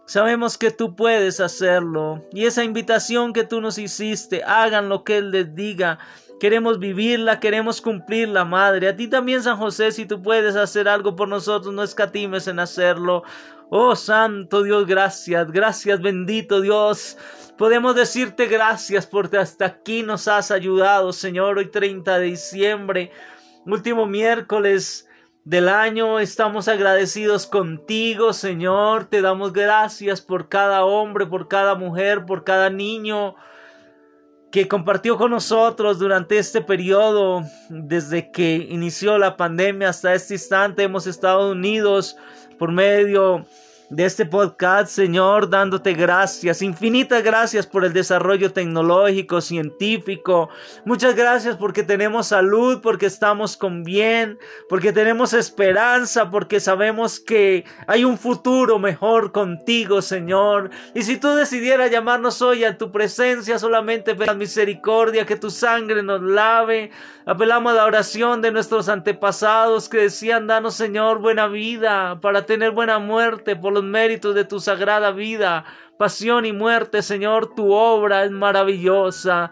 Sabemos 0.04 0.58
que 0.58 0.70
tú 0.70 0.94
puedes 0.94 1.40
hacerlo. 1.40 2.22
Y 2.30 2.44
esa 2.44 2.62
invitación 2.62 3.32
que 3.32 3.44
tú 3.44 3.62
nos 3.62 3.78
hiciste, 3.78 4.44
hagan 4.44 4.90
lo 4.90 5.02
que 5.02 5.16
Él 5.16 5.30
les 5.30 5.54
diga. 5.54 5.98
Queremos 6.38 6.78
vivirla, 6.78 7.40
queremos 7.40 7.80
cumplirla, 7.80 8.44
Madre. 8.44 8.88
A 8.88 8.94
ti 8.94 9.08
también, 9.08 9.42
San 9.42 9.56
José, 9.56 9.92
si 9.92 10.04
tú 10.04 10.20
puedes 10.20 10.56
hacer 10.56 10.86
algo 10.88 11.16
por 11.16 11.26
nosotros, 11.26 11.72
no 11.72 11.82
escatimes 11.82 12.46
en 12.46 12.58
hacerlo. 12.58 13.22
Oh 13.70 13.96
Santo 13.96 14.62
Dios, 14.62 14.86
gracias, 14.86 15.50
gracias, 15.50 16.02
bendito 16.02 16.60
Dios. 16.60 17.16
Podemos 17.56 17.94
decirte 17.94 18.44
gracias 18.44 19.06
porque 19.06 19.38
hasta 19.38 19.64
aquí 19.64 20.02
nos 20.02 20.28
has 20.28 20.50
ayudado, 20.50 21.14
Señor, 21.14 21.56
hoy 21.56 21.70
30 21.70 22.18
de 22.18 22.24
diciembre 22.26 23.10
último 23.66 24.06
miércoles 24.06 25.08
del 25.44 25.68
año. 25.68 26.20
Estamos 26.20 26.68
agradecidos 26.68 27.46
contigo, 27.46 28.32
Señor. 28.32 29.06
Te 29.06 29.22
damos 29.22 29.52
gracias 29.52 30.20
por 30.20 30.48
cada 30.48 30.84
hombre, 30.84 31.26
por 31.26 31.48
cada 31.48 31.74
mujer, 31.74 32.24
por 32.26 32.44
cada 32.44 32.70
niño 32.70 33.34
que 34.50 34.68
compartió 34.68 35.16
con 35.16 35.30
nosotros 35.30 35.98
durante 35.98 36.36
este 36.36 36.60
periodo, 36.60 37.42
desde 37.70 38.30
que 38.30 38.66
inició 38.68 39.16
la 39.16 39.36
pandemia 39.38 39.88
hasta 39.88 40.12
este 40.12 40.34
instante. 40.34 40.82
Hemos 40.82 41.06
estado 41.06 41.50
unidos 41.50 42.16
por 42.58 42.70
medio 42.70 43.46
de 43.92 44.06
este 44.06 44.24
podcast, 44.24 44.90
Señor, 44.90 45.50
dándote 45.50 45.92
gracias, 45.92 46.62
infinitas 46.62 47.22
gracias 47.22 47.66
por 47.66 47.84
el 47.84 47.92
desarrollo 47.92 48.50
tecnológico, 48.50 49.42
científico. 49.42 50.48
Muchas 50.86 51.14
gracias 51.14 51.56
porque 51.56 51.82
tenemos 51.82 52.28
salud, 52.28 52.80
porque 52.80 53.04
estamos 53.04 53.54
con 53.58 53.84
bien, 53.84 54.38
porque 54.70 54.94
tenemos 54.94 55.34
esperanza, 55.34 56.30
porque 56.30 56.58
sabemos 56.58 57.20
que 57.20 57.66
hay 57.86 58.06
un 58.06 58.16
futuro 58.16 58.78
mejor 58.78 59.30
contigo, 59.30 60.00
Señor. 60.00 60.70
Y 60.94 61.02
si 61.02 61.18
tú 61.18 61.28
decidieras 61.28 61.90
llamarnos 61.90 62.40
hoy 62.40 62.64
a 62.64 62.78
tu 62.78 62.90
presencia, 62.92 63.58
solamente 63.58 64.14
la 64.14 64.32
misericordia, 64.32 65.26
que 65.26 65.36
tu 65.36 65.50
sangre 65.50 66.02
nos 66.02 66.22
lave. 66.22 66.90
Apelamos 67.26 67.72
a 67.72 67.76
la 67.76 67.84
oración 67.84 68.40
de 68.40 68.50
nuestros 68.52 68.88
antepasados 68.88 69.90
que 69.90 69.98
decían, 69.98 70.46
danos, 70.46 70.74
Señor, 70.74 71.18
buena 71.18 71.46
vida 71.46 72.18
para 72.20 72.46
tener 72.46 72.70
buena 72.70 72.98
muerte 72.98 73.54
por 73.54 73.74
los 73.74 73.81
méritos 73.82 74.34
de 74.34 74.44
tu 74.44 74.60
sagrada 74.60 75.10
vida, 75.10 75.64
pasión 75.98 76.46
y 76.46 76.52
muerte, 76.52 77.02
Señor, 77.02 77.54
tu 77.54 77.72
obra 77.72 78.24
es 78.24 78.30
maravillosa. 78.30 79.50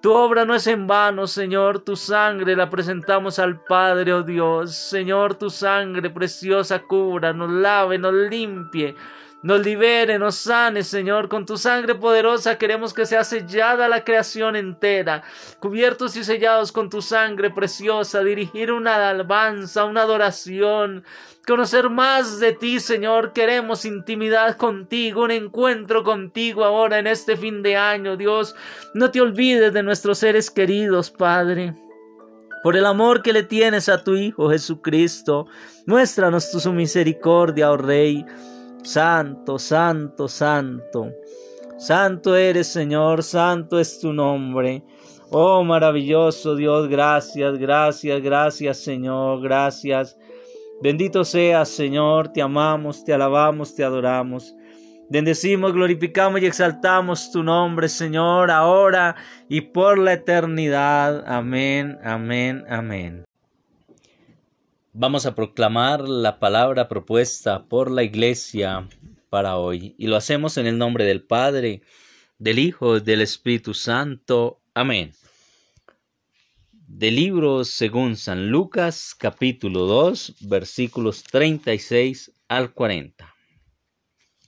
Tu 0.00 0.10
obra 0.10 0.46
no 0.46 0.54
es 0.54 0.66
en 0.66 0.86
vano, 0.86 1.26
Señor, 1.26 1.80
tu 1.80 1.94
sangre 1.94 2.56
la 2.56 2.70
presentamos 2.70 3.38
al 3.38 3.62
Padre, 3.64 4.14
oh 4.14 4.22
Dios. 4.22 4.74
Señor, 4.74 5.34
tu 5.34 5.50
sangre 5.50 6.08
preciosa 6.08 6.80
cubra, 6.80 7.32
nos 7.34 7.50
lave, 7.50 7.98
nos 7.98 8.14
limpie 8.14 8.96
nos 9.42 9.64
libere, 9.64 10.18
nos 10.18 10.34
sane, 10.34 10.82
Señor. 10.82 11.28
Con 11.28 11.46
tu 11.46 11.56
sangre 11.56 11.94
poderosa 11.94 12.58
queremos 12.58 12.92
que 12.92 13.06
sea 13.06 13.24
sellada 13.24 13.88
la 13.88 14.04
creación 14.04 14.54
entera. 14.56 15.22
Cubiertos 15.60 16.16
y 16.16 16.24
sellados 16.24 16.72
con 16.72 16.90
tu 16.90 17.00
sangre 17.00 17.50
preciosa, 17.50 18.22
dirigir 18.22 18.70
una 18.70 19.08
alabanza, 19.08 19.84
una 19.84 20.02
adoración. 20.02 21.04
Conocer 21.46 21.90
más 21.90 22.38
de 22.38 22.52
ti, 22.52 22.80
Señor. 22.80 23.32
Queremos 23.32 23.84
intimidad 23.84 24.56
contigo, 24.56 25.24
un 25.24 25.30
encuentro 25.30 26.04
contigo 26.04 26.64
ahora 26.64 26.98
en 26.98 27.06
este 27.06 27.36
fin 27.36 27.62
de 27.62 27.76
año, 27.76 28.16
Dios. 28.16 28.54
No 28.94 29.10
te 29.10 29.20
olvides 29.20 29.72
de 29.72 29.82
nuestros 29.82 30.18
seres 30.18 30.50
queridos, 30.50 31.10
Padre 31.10 31.74
por 32.62 32.76
el 32.76 32.84
amor 32.86 33.22
que 33.22 33.32
le 33.32 33.42
tienes 33.42 33.88
a 33.88 34.02
tu 34.02 34.14
Hijo 34.14 34.50
Jesucristo. 34.50 35.46
Muéstranos 35.86 36.50
tu 36.50 36.72
misericordia, 36.72 37.70
oh 37.70 37.76
Rey. 37.76 38.24
Santo, 38.82 39.58
santo, 39.58 40.28
santo. 40.28 41.10
Santo 41.78 42.36
eres 42.36 42.66
Señor, 42.68 43.22
santo 43.22 43.78
es 43.78 43.98
tu 44.00 44.12
nombre. 44.12 44.82
Oh 45.30 45.62
maravilloso 45.64 46.56
Dios, 46.56 46.88
gracias, 46.88 47.58
gracias, 47.58 48.20
gracias 48.20 48.78
Señor, 48.78 49.40
gracias. 49.40 50.16
Bendito 50.82 51.24
seas 51.24 51.68
Señor, 51.68 52.32
te 52.32 52.40
amamos, 52.40 53.04
te 53.04 53.12
alabamos, 53.12 53.74
te 53.74 53.84
adoramos. 53.84 54.54
Bendecimos, 55.10 55.72
glorificamos 55.72 56.40
y 56.40 56.46
exaltamos 56.46 57.32
tu 57.32 57.42
nombre, 57.42 57.88
Señor, 57.88 58.50
ahora 58.50 59.16
y 59.48 59.60
por 59.60 59.98
la 59.98 60.12
eternidad. 60.12 61.24
Amén, 61.26 61.98
amén, 62.02 62.64
amén. 62.68 63.24
Vamos 64.92 65.26
a 65.26 65.34
proclamar 65.34 66.08
la 66.08 66.38
palabra 66.38 66.88
propuesta 66.88 67.64
por 67.64 67.90
la 67.90 68.02
iglesia 68.02 68.88
para 69.28 69.56
hoy 69.56 69.94
y 69.98 70.06
lo 70.06 70.16
hacemos 70.16 70.56
en 70.58 70.66
el 70.66 70.78
nombre 70.78 71.04
del 71.04 71.22
Padre, 71.22 71.82
del 72.38 72.58
Hijo, 72.58 73.00
del 73.00 73.20
Espíritu 73.20 73.74
Santo. 73.74 74.60
Amén. 74.74 75.12
Del 76.92 77.14
libro 77.14 77.64
según 77.64 78.16
San 78.16 78.50
Lucas 78.50 79.14
capítulo 79.16 79.86
2 79.86 80.48
versículos 80.48 81.22
36 81.22 82.32
al 82.48 82.74
40. 82.74 83.32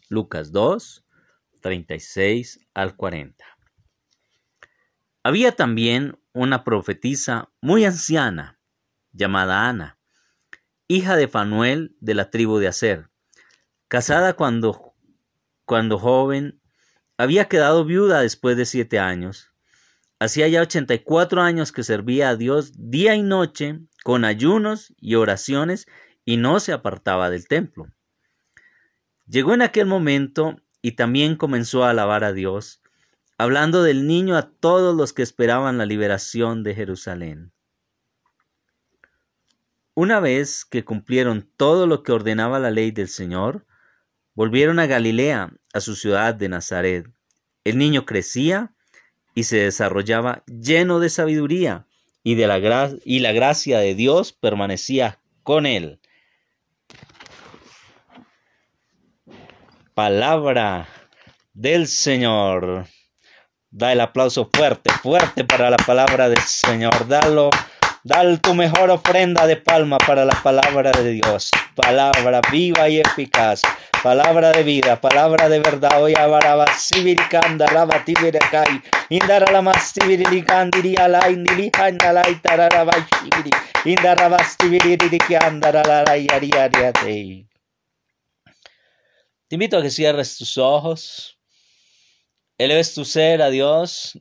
Lucas 0.08 0.50
2, 0.50 1.04
36 1.60 2.66
al 2.74 2.96
40. 2.96 3.44
Había 5.22 5.52
también 5.52 6.18
una 6.32 6.64
profetisa 6.64 7.48
muy 7.60 7.84
anciana 7.84 8.58
llamada 9.12 9.68
Ana 9.68 9.98
hija 10.88 11.14
de 11.14 11.28
Fanuel 11.28 11.96
de 12.00 12.14
la 12.14 12.28
tribu 12.30 12.58
de 12.58 12.66
Aser. 12.66 13.08
Casada 13.86 14.34
cuando, 14.34 14.94
cuando 15.64 15.96
joven, 15.96 16.60
había 17.16 17.44
quedado 17.44 17.84
viuda 17.84 18.20
después 18.20 18.56
de 18.56 18.66
siete 18.66 18.98
años. 18.98 19.51
Hacía 20.22 20.46
ya 20.46 20.62
ochenta 20.62 20.94
y 20.94 21.00
cuatro 21.00 21.42
años 21.42 21.72
que 21.72 21.82
servía 21.82 22.28
a 22.28 22.36
Dios 22.36 22.74
día 22.76 23.16
y 23.16 23.24
noche 23.24 23.80
con 24.04 24.24
ayunos 24.24 24.94
y 25.00 25.16
oraciones 25.16 25.88
y 26.24 26.36
no 26.36 26.60
se 26.60 26.72
apartaba 26.72 27.28
del 27.28 27.48
templo. 27.48 27.88
Llegó 29.26 29.52
en 29.52 29.62
aquel 29.62 29.86
momento 29.86 30.60
y 30.80 30.92
también 30.92 31.34
comenzó 31.34 31.82
a 31.82 31.90
alabar 31.90 32.22
a 32.22 32.32
Dios, 32.32 32.82
hablando 33.36 33.82
del 33.82 34.06
niño 34.06 34.36
a 34.36 34.48
todos 34.48 34.96
los 34.96 35.12
que 35.12 35.22
esperaban 35.22 35.76
la 35.76 35.86
liberación 35.86 36.62
de 36.62 36.76
Jerusalén. 36.76 37.52
Una 39.94 40.20
vez 40.20 40.64
que 40.64 40.84
cumplieron 40.84 41.50
todo 41.56 41.88
lo 41.88 42.04
que 42.04 42.12
ordenaba 42.12 42.60
la 42.60 42.70
ley 42.70 42.92
del 42.92 43.08
Señor, 43.08 43.66
volvieron 44.34 44.78
a 44.78 44.86
Galilea, 44.86 45.52
a 45.74 45.80
su 45.80 45.96
ciudad 45.96 46.32
de 46.36 46.48
Nazaret. 46.48 47.10
El 47.64 47.76
niño 47.76 48.06
crecía 48.06 48.71
y 49.34 49.44
se 49.44 49.58
desarrollaba 49.58 50.42
lleno 50.46 51.00
de 51.00 51.10
sabiduría, 51.10 51.86
y, 52.24 52.36
de 52.36 52.46
la, 52.46 52.90
y 53.04 53.18
la 53.18 53.32
gracia 53.32 53.80
de 53.80 53.94
Dios 53.94 54.32
permanecía 54.32 55.18
con 55.42 55.66
él. 55.66 55.98
palabra 59.94 60.88
del 61.52 61.86
Señor. 61.86 62.86
Da 63.70 63.92
el 63.92 64.00
aplauso 64.00 64.50
fuerte, 64.52 64.90
fuerte 65.02 65.44
para 65.44 65.70
la 65.70 65.76
palabra 65.76 66.28
del 66.28 66.40
Señor. 66.40 67.08
Dalo, 67.08 67.50
dale 68.04 68.38
tu 68.38 68.54
mejor 68.54 68.90
ofrenda 68.90 69.46
de 69.46 69.56
palma 69.56 69.98
para 69.98 70.24
la 70.24 70.34
palabra 70.42 70.92
de 70.92 71.12
Dios. 71.12 71.50
Palabra 71.74 72.40
viva 72.50 72.88
y 72.88 73.00
eficaz. 73.00 73.62
Palabra 74.02 74.52
de 74.52 74.62
vida, 74.62 75.00
palabra 75.00 75.48
de 75.48 75.60
verdad. 75.60 76.02
Hoy 76.02 76.14
abaraba 76.14 76.66
sibirikanda 76.76 77.66
raba 77.66 78.04
tibirikai. 78.04 78.82
Indara 79.10 79.50
la 79.52 79.62
mas 79.62 79.92
tibirikandiri 79.92 80.96
alai 80.96 81.36
nilihanda 81.36 82.12
lai 82.12 82.34
tararaba 82.42 82.92
shibiri. 82.92 83.50
Indara 83.84 84.28
vas 84.28 84.56
tibiriki 84.58 85.36
andara 85.36 85.82
la 85.84 86.02
la 86.02 86.16
yari 86.16 86.50
yari 86.50 87.46
te 89.52 89.56
invito 89.56 89.76
a 89.76 89.82
que 89.82 89.90
cierres 89.90 90.38
tus 90.38 90.56
ojos, 90.56 91.38
eleves 92.56 92.94
tu 92.94 93.04
ser 93.04 93.42
a 93.42 93.50
Dios 93.50 94.18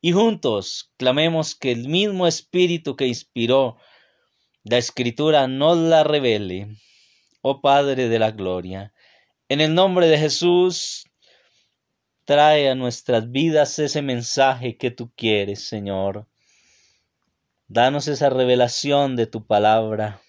y 0.00 0.12
juntos 0.12 0.92
clamemos 0.96 1.54
que 1.54 1.72
el 1.72 1.88
mismo 1.88 2.26
Espíritu 2.26 2.96
que 2.96 3.06
inspiró 3.06 3.76
la 4.64 4.78
Escritura 4.78 5.46
nos 5.48 5.78
la 5.78 6.04
revele. 6.04 6.76
Oh 7.42 7.60
Padre 7.60 8.08
de 8.08 8.18
la 8.18 8.30
Gloria, 8.32 8.92
en 9.48 9.60
el 9.60 9.74
nombre 9.74 10.06
de 10.06 10.18
Jesús, 10.18 11.04
trae 12.24 12.68
a 12.68 12.74
nuestras 12.74 13.30
vidas 13.30 13.78
ese 13.78 14.02
mensaje 14.02 14.76
que 14.76 14.90
tú 14.90 15.10
quieres, 15.16 15.66
Señor. 15.66 16.26
Danos 17.66 18.08
esa 18.08 18.28
revelación 18.28 19.16
de 19.16 19.26
tu 19.26 19.46
palabra 19.46 20.20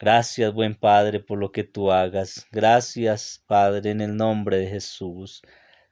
Gracias, 0.00 0.52
buen 0.52 0.74
Padre, 0.74 1.20
por 1.20 1.38
lo 1.38 1.52
que 1.52 1.62
tú 1.62 1.92
hagas. 1.92 2.46
Gracias, 2.50 3.42
Padre, 3.46 3.92
en 3.92 4.00
el 4.00 4.16
nombre 4.16 4.58
de 4.58 4.66
Jesús. 4.66 5.40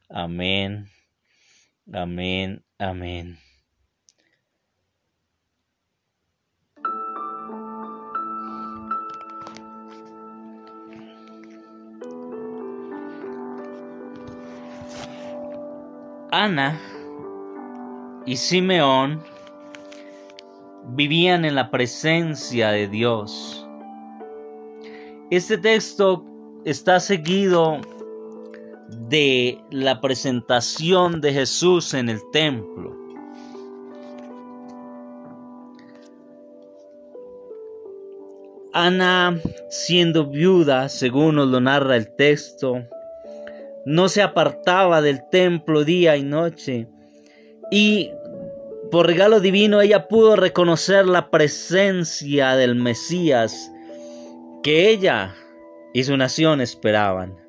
Amén. 0.09 0.89
Amén. 1.91 2.63
Amén. 2.79 3.39
Ana 16.31 16.81
y 18.25 18.37
Simeón 18.37 19.23
vivían 20.95 21.45
en 21.45 21.55
la 21.55 21.71
presencia 21.71 22.71
de 22.71 22.89
Dios. 22.89 23.69
Este 25.31 25.59
texto 25.59 26.25
está 26.65 27.01
seguido 27.01 27.81
de 29.13 29.59
la 29.71 30.01
presentación 30.01 31.21
de 31.21 31.35
Jesús 31.35 31.93
en 31.93 32.09
el 32.09 32.19
templo. 32.33 32.97
Ana, 38.73 39.39
siendo 39.69 40.31
viuda, 40.31 40.89
según 40.89 41.35
nos 41.35 41.49
lo 41.49 41.61
narra 41.61 41.97
el 41.97 42.17
texto, 42.17 42.89
no 43.85 44.09
se 44.09 44.23
apartaba 44.23 45.03
del 45.03 45.29
templo 45.29 45.85
día 45.85 46.17
y 46.17 46.23
noche. 46.23 46.89
Y 47.71 48.13
por 48.91 49.07
regalo 49.07 49.41
divino 49.41 49.83
ella 49.83 50.09
pudo 50.09 50.37
reconocer 50.37 51.07
la 51.07 51.31
presencia 51.31 52.57
del 52.57 52.77
Mesías 52.77 53.71
que 54.63 54.89
ella 54.89 55.35
y 55.93 56.03
su 56.05 56.17
nación 56.17 56.63
esperaban. 56.63 57.42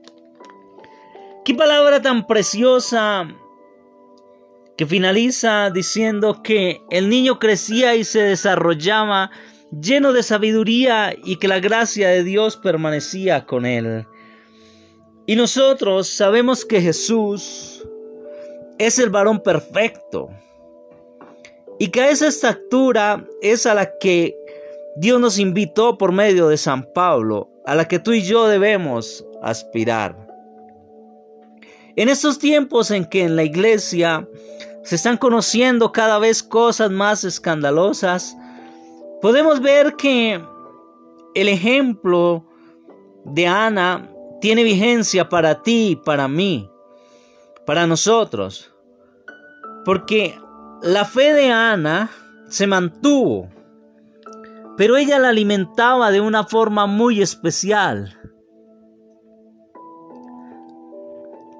Qué 1.45 1.53
palabra 1.53 2.01
tan 2.01 2.25
preciosa 2.25 3.27
que 4.77 4.85
finaliza 4.85 5.69
diciendo 5.71 6.41
que 6.41 6.81
el 6.89 7.09
niño 7.09 7.37
crecía 7.37 7.95
y 7.95 8.05
se 8.05 8.21
desarrollaba 8.21 9.29
lleno 9.77 10.13
de 10.13 10.23
sabiduría 10.23 11.13
y 11.21 11.35
que 11.35 11.49
la 11.49 11.59
gracia 11.59 12.07
de 12.07 12.23
Dios 12.23 12.55
permanecía 12.55 13.45
con 13.45 13.65
él. 13.65 14.07
Y 15.25 15.35
nosotros 15.35 16.07
sabemos 16.07 16.63
que 16.63 16.79
Jesús 16.79 17.85
es 18.77 18.97
el 18.97 19.09
varón 19.09 19.41
perfecto 19.41 20.29
y 21.77 21.89
que 21.89 22.03
a 22.03 22.09
esa 22.09 22.27
estatura 22.27 23.27
es 23.41 23.65
a 23.65 23.73
la 23.73 23.97
que 23.97 24.33
Dios 24.95 25.19
nos 25.19 25.37
invitó 25.39 25.97
por 25.97 26.13
medio 26.13 26.47
de 26.47 26.55
San 26.55 26.83
Pablo, 26.93 27.49
a 27.65 27.75
la 27.75 27.85
que 27.89 27.99
tú 27.99 28.13
y 28.13 28.21
yo 28.21 28.47
debemos 28.47 29.25
aspirar. 29.41 30.22
En 31.95 32.09
estos 32.09 32.39
tiempos 32.39 32.91
en 32.91 33.05
que 33.05 33.23
en 33.23 33.35
la 33.35 33.43
iglesia 33.43 34.27
se 34.83 34.95
están 34.95 35.17
conociendo 35.17 35.91
cada 35.91 36.19
vez 36.19 36.43
cosas 36.43 36.91
más 36.91 37.23
escandalosas, 37.23 38.35
podemos 39.21 39.61
ver 39.61 39.95
que 39.95 40.43
el 41.35 41.49
ejemplo 41.49 42.45
de 43.25 43.47
Ana 43.47 44.09
tiene 44.41 44.63
vigencia 44.63 45.29
para 45.29 45.61
ti 45.61 45.99
para 46.03 46.27
mí, 46.27 46.69
para 47.65 47.87
nosotros, 47.87 48.73
porque 49.85 50.37
la 50.81 51.05
fe 51.05 51.33
de 51.33 51.51
Ana 51.51 52.11
se 52.49 52.67
mantuvo 52.67 53.49
pero 54.75 54.97
ella 54.97 55.19
la 55.19 55.29
alimentaba 55.29 56.11
de 56.11 56.21
una 56.21 56.43
forma 56.43 56.87
muy 56.87 57.21
especial. 57.21 58.17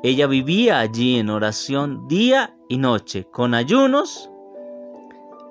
Ella 0.04 0.28
vivía 0.28 0.80
allí 0.82 1.18
en 1.18 1.30
oración 1.30 2.10
día 2.10 2.54
y 2.68 2.78
noche, 2.78 3.26
con 3.32 3.54
ayunos 3.54 4.30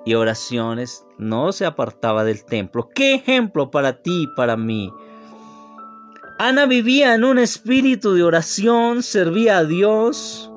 y 0.05 0.13
oraciones, 0.13 1.03
no 1.17 1.51
se 1.51 1.65
apartaba 1.65 2.23
del 2.23 2.45
templo. 2.45 2.87
¿Qué 2.93 3.15
ejemplo 3.15 3.71
para 3.71 4.03
ti 4.03 4.23
y 4.23 4.35
para 4.35 4.55
mí? 4.55 4.93
Ana 6.37 6.67
vivía 6.67 7.15
en 7.15 7.23
un 7.23 7.39
espíritu 7.39 8.13
de 8.13 8.21
oración, 8.21 9.01
servía 9.01 9.57
a 9.57 9.65
Dios. 9.65 10.51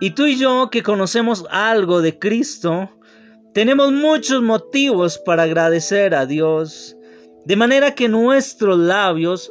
Y 0.00 0.10
tú 0.10 0.26
y 0.26 0.36
yo 0.36 0.68
que 0.70 0.84
conocemos 0.84 1.46
algo 1.50 2.00
de 2.00 2.20
Cristo, 2.20 2.90
tenemos 3.54 3.90
muchos 3.90 4.40
motivos 4.40 5.18
para 5.18 5.44
agradecer 5.44 6.14
a 6.14 6.26
Dios, 6.26 6.96
de 7.44 7.56
manera 7.56 7.96
que 7.96 8.08
nuestros 8.08 8.78
labios 8.78 9.50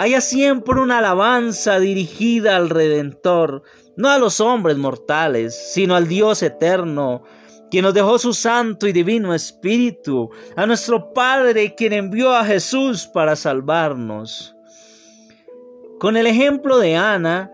haya 0.00 0.22
siempre 0.22 0.80
una 0.80 0.96
alabanza 0.96 1.78
dirigida 1.78 2.56
al 2.56 2.70
Redentor, 2.70 3.64
no 3.96 4.08
a 4.08 4.16
los 4.16 4.40
hombres 4.40 4.78
mortales, 4.78 5.54
sino 5.74 5.94
al 5.94 6.08
Dios 6.08 6.42
eterno, 6.42 7.22
quien 7.70 7.84
nos 7.84 7.92
dejó 7.92 8.18
su 8.18 8.32
santo 8.32 8.86
y 8.86 8.92
divino 8.92 9.34
Espíritu, 9.34 10.30
a 10.56 10.64
nuestro 10.64 11.12
Padre, 11.12 11.74
quien 11.74 11.92
envió 11.92 12.34
a 12.34 12.46
Jesús 12.46 13.08
para 13.12 13.36
salvarnos. 13.36 14.56
Con 15.98 16.16
el 16.16 16.26
ejemplo 16.26 16.78
de 16.78 16.96
Ana, 16.96 17.52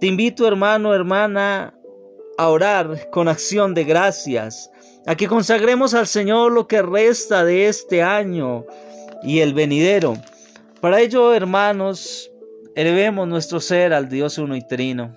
te 0.00 0.06
invito 0.06 0.48
hermano, 0.48 0.94
hermana, 0.94 1.74
a 2.38 2.48
orar 2.48 3.10
con 3.10 3.28
acción 3.28 3.74
de 3.74 3.84
gracias, 3.84 4.70
a 5.06 5.14
que 5.16 5.28
consagremos 5.28 5.92
al 5.92 6.06
Señor 6.06 6.52
lo 6.52 6.66
que 6.66 6.80
resta 6.80 7.44
de 7.44 7.68
este 7.68 8.02
año 8.02 8.64
y 9.22 9.40
el 9.40 9.52
venidero. 9.52 10.14
Para 10.80 11.00
ello, 11.00 11.32
hermanos, 11.34 12.30
elevemos 12.74 13.26
nuestro 13.26 13.60
ser 13.60 13.94
al 13.94 14.08
Dios 14.08 14.36
uno 14.36 14.54
y 14.54 14.66
trino. 14.66 15.16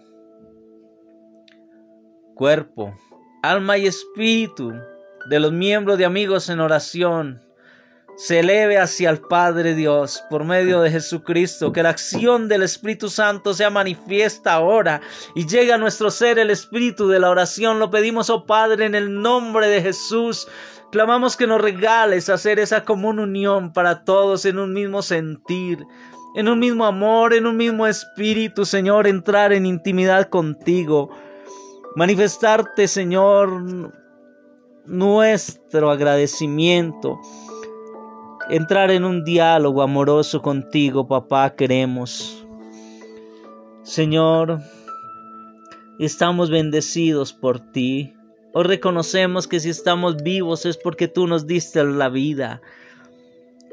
Cuerpo, 2.33 2.95
alma 3.43 3.77
y 3.77 3.85
espíritu 3.85 4.73
de 5.29 5.39
los 5.39 5.51
miembros 5.51 5.97
de 5.97 6.05
amigos 6.05 6.49
en 6.49 6.61
oración 6.61 7.41
se 8.19 8.39
eleve 8.39 8.77
hacia 8.77 9.09
el 9.09 9.19
Padre 9.21 9.75
Dios 9.75 10.25
por 10.29 10.43
medio 10.43 10.81
de 10.81 10.91
Jesucristo, 10.91 11.71
que 11.71 11.83
la 11.83 11.89
acción 11.89 12.49
del 12.49 12.63
Espíritu 12.63 13.09
Santo 13.09 13.53
sea 13.53 13.69
manifiesta 13.69 14.51
ahora 14.51 14.99
y 15.35 15.47
llegue 15.47 15.71
a 15.71 15.77
nuestro 15.77 16.11
ser 16.11 16.37
el 16.37 16.49
Espíritu 16.49 17.07
de 17.07 17.19
la 17.21 17.29
oración. 17.29 17.79
Lo 17.79 17.89
pedimos, 17.89 18.29
oh 18.29 18.45
Padre, 18.45 18.87
en 18.87 18.95
el 18.95 19.21
nombre 19.21 19.67
de 19.69 19.81
Jesús. 19.81 20.49
Clamamos 20.91 21.37
que 21.37 21.47
nos 21.47 21.61
regales 21.61 22.29
hacer 22.29 22.59
esa 22.59 22.83
común 22.83 23.19
unión 23.19 23.73
para 23.73 24.03
todos 24.03 24.45
en 24.45 24.57
un 24.57 24.73
mismo 24.73 25.01
sentir, 25.01 25.85
en 26.35 26.47
un 26.47 26.59
mismo 26.59 26.85
amor, 26.85 27.33
en 27.33 27.45
un 27.45 27.57
mismo 27.57 27.85
espíritu, 27.85 28.65
Señor, 28.65 29.07
entrar 29.07 29.53
en 29.53 29.65
intimidad 29.65 30.29
contigo. 30.29 31.09
Manifestarte, 31.95 32.87
Señor, 32.87 33.93
nuestro 34.85 35.91
agradecimiento 35.91 37.19
entrar 38.49 38.89
en 38.89 39.05
un 39.05 39.23
diálogo 39.23 39.81
amoroso 39.81 40.41
contigo, 40.41 41.07
papá, 41.07 41.51
queremos. 41.51 42.45
Señor, 43.83 44.59
estamos 45.99 46.49
bendecidos 46.49 47.31
por 47.31 47.59
ti. 47.59 48.13
Hoy 48.51 48.63
reconocemos 48.63 49.47
que 49.47 49.59
si 49.59 49.69
estamos 49.69 50.23
vivos 50.23 50.65
es 50.65 50.75
porque 50.75 51.07
tú 51.07 51.27
nos 51.27 51.45
diste 51.45 51.83
la 51.83 52.09
vida, 52.09 52.61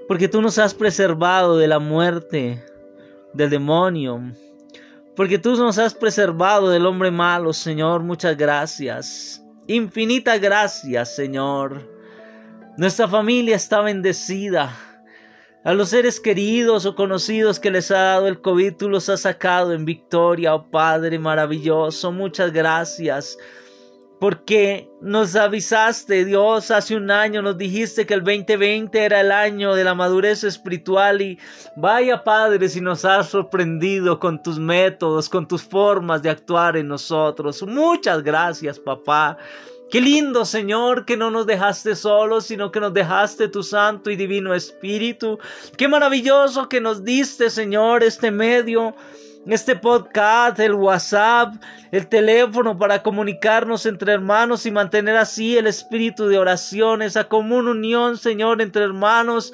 porque 0.06 0.28
tú 0.28 0.42
nos 0.42 0.58
has 0.58 0.74
preservado 0.74 1.56
de 1.56 1.66
la 1.66 1.78
muerte, 1.78 2.62
del 3.32 3.48
demonio. 3.48 4.20
Porque 5.16 5.38
tú 5.38 5.56
nos 5.56 5.78
has 5.78 5.94
preservado 5.94 6.68
del 6.68 6.84
hombre 6.84 7.10
malo, 7.10 7.54
Señor. 7.54 8.02
Muchas 8.02 8.36
gracias. 8.36 9.42
Infinita 9.66 10.36
gracias, 10.36 11.16
Señor. 11.16 11.90
Nuestra 12.76 13.08
familia 13.08 13.56
está 13.56 13.80
bendecida. 13.80 14.76
A 15.64 15.72
los 15.72 15.88
seres 15.88 16.20
queridos 16.20 16.84
o 16.84 16.94
conocidos 16.94 17.58
que 17.58 17.70
les 17.70 17.90
ha 17.90 17.98
dado 17.98 18.28
el 18.28 18.42
COVID, 18.42 18.74
tú 18.74 18.90
los 18.90 19.08
has 19.08 19.22
sacado 19.22 19.72
en 19.72 19.86
victoria, 19.86 20.54
oh 20.54 20.70
Padre 20.70 21.18
maravilloso. 21.18 22.12
Muchas 22.12 22.52
gracias 22.52 23.38
porque 24.18 24.88
nos 25.02 25.36
avisaste, 25.36 26.24
Dios, 26.24 26.70
hace 26.70 26.96
un 26.96 27.10
año 27.10 27.42
nos 27.42 27.58
dijiste 27.58 28.06
que 28.06 28.14
el 28.14 28.24
2020 28.24 28.98
era 28.98 29.20
el 29.20 29.30
año 29.30 29.74
de 29.74 29.84
la 29.84 29.94
madurez 29.94 30.42
espiritual 30.42 31.20
y 31.20 31.38
vaya 31.76 32.24
Padre 32.24 32.68
si 32.68 32.80
nos 32.80 33.04
has 33.04 33.28
sorprendido 33.28 34.18
con 34.18 34.42
tus 34.42 34.58
métodos, 34.58 35.28
con 35.28 35.46
tus 35.46 35.62
formas 35.62 36.22
de 36.22 36.30
actuar 36.30 36.76
en 36.76 36.88
nosotros. 36.88 37.62
Muchas 37.62 38.22
gracias, 38.22 38.78
papá. 38.78 39.36
Qué 39.90 40.00
lindo, 40.00 40.44
Señor, 40.44 41.04
que 41.04 41.16
no 41.16 41.30
nos 41.30 41.46
dejaste 41.46 41.94
solos, 41.94 42.46
sino 42.46 42.72
que 42.72 42.80
nos 42.80 42.92
dejaste 42.92 43.48
tu 43.48 43.62
Santo 43.62 44.10
y 44.10 44.16
Divino 44.16 44.52
Espíritu. 44.52 45.38
Qué 45.76 45.86
maravilloso 45.86 46.68
que 46.68 46.80
nos 46.80 47.04
diste, 47.04 47.50
Señor, 47.50 48.02
este 48.02 48.32
medio 48.32 48.96
este 49.54 49.76
podcast, 49.76 50.58
el 50.58 50.74
WhatsApp, 50.74 51.54
el 51.92 52.08
teléfono 52.08 52.76
para 52.76 53.02
comunicarnos 53.02 53.86
entre 53.86 54.12
hermanos 54.12 54.66
y 54.66 54.70
mantener 54.70 55.16
así 55.16 55.56
el 55.56 55.66
espíritu 55.66 56.26
de 56.26 56.38
oración, 56.38 57.02
esa 57.02 57.24
común 57.24 57.68
unión, 57.68 58.18
Señor, 58.18 58.60
entre 58.60 58.82
hermanos 58.82 59.52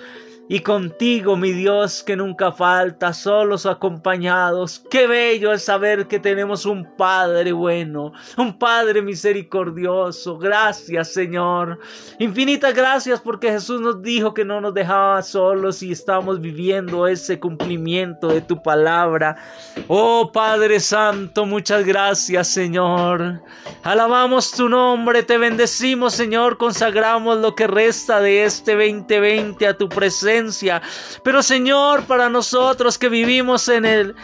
y 0.52 0.60
contigo, 0.60 1.34
mi 1.34 1.50
Dios, 1.50 2.02
que 2.02 2.14
nunca 2.14 2.52
falta, 2.52 3.14
solos 3.14 3.64
acompañados. 3.64 4.84
Qué 4.90 5.06
bello 5.06 5.50
es 5.50 5.64
saber 5.64 6.08
que 6.08 6.18
tenemos 6.18 6.66
un 6.66 6.94
Padre 6.94 7.52
bueno, 7.52 8.12
un 8.36 8.58
Padre 8.58 9.00
misericordioso. 9.00 10.36
Gracias, 10.36 11.14
Señor. 11.14 11.78
Infinitas 12.18 12.74
gracias 12.74 13.18
porque 13.18 13.50
Jesús 13.50 13.80
nos 13.80 14.02
dijo 14.02 14.34
que 14.34 14.44
no 14.44 14.60
nos 14.60 14.74
dejaba 14.74 15.22
solos 15.22 15.82
y 15.82 15.92
estamos 15.92 16.38
viviendo 16.38 17.06
ese 17.06 17.40
cumplimiento 17.40 18.28
de 18.28 18.42
tu 18.42 18.62
palabra. 18.62 19.38
Oh 19.88 20.32
Padre 20.34 20.80
Santo, 20.80 21.46
muchas 21.46 21.86
gracias, 21.86 22.48
Señor. 22.48 23.40
Alabamos 23.84 24.52
tu 24.52 24.68
nombre, 24.68 25.22
te 25.22 25.38
bendecimos, 25.38 26.12
Señor, 26.12 26.58
consagramos 26.58 27.38
lo 27.38 27.54
que 27.54 27.66
resta 27.66 28.20
de 28.20 28.44
este 28.44 28.72
2020 28.72 29.66
a 29.66 29.78
tu 29.78 29.88
presencia 29.88 30.41
pero 31.24 31.42
Señor, 31.42 32.04
para 32.04 32.28
nosotros 32.28 32.98
que 32.98 33.08
vivimos 33.08 33.68
en 33.68 33.84
el, 33.84 34.14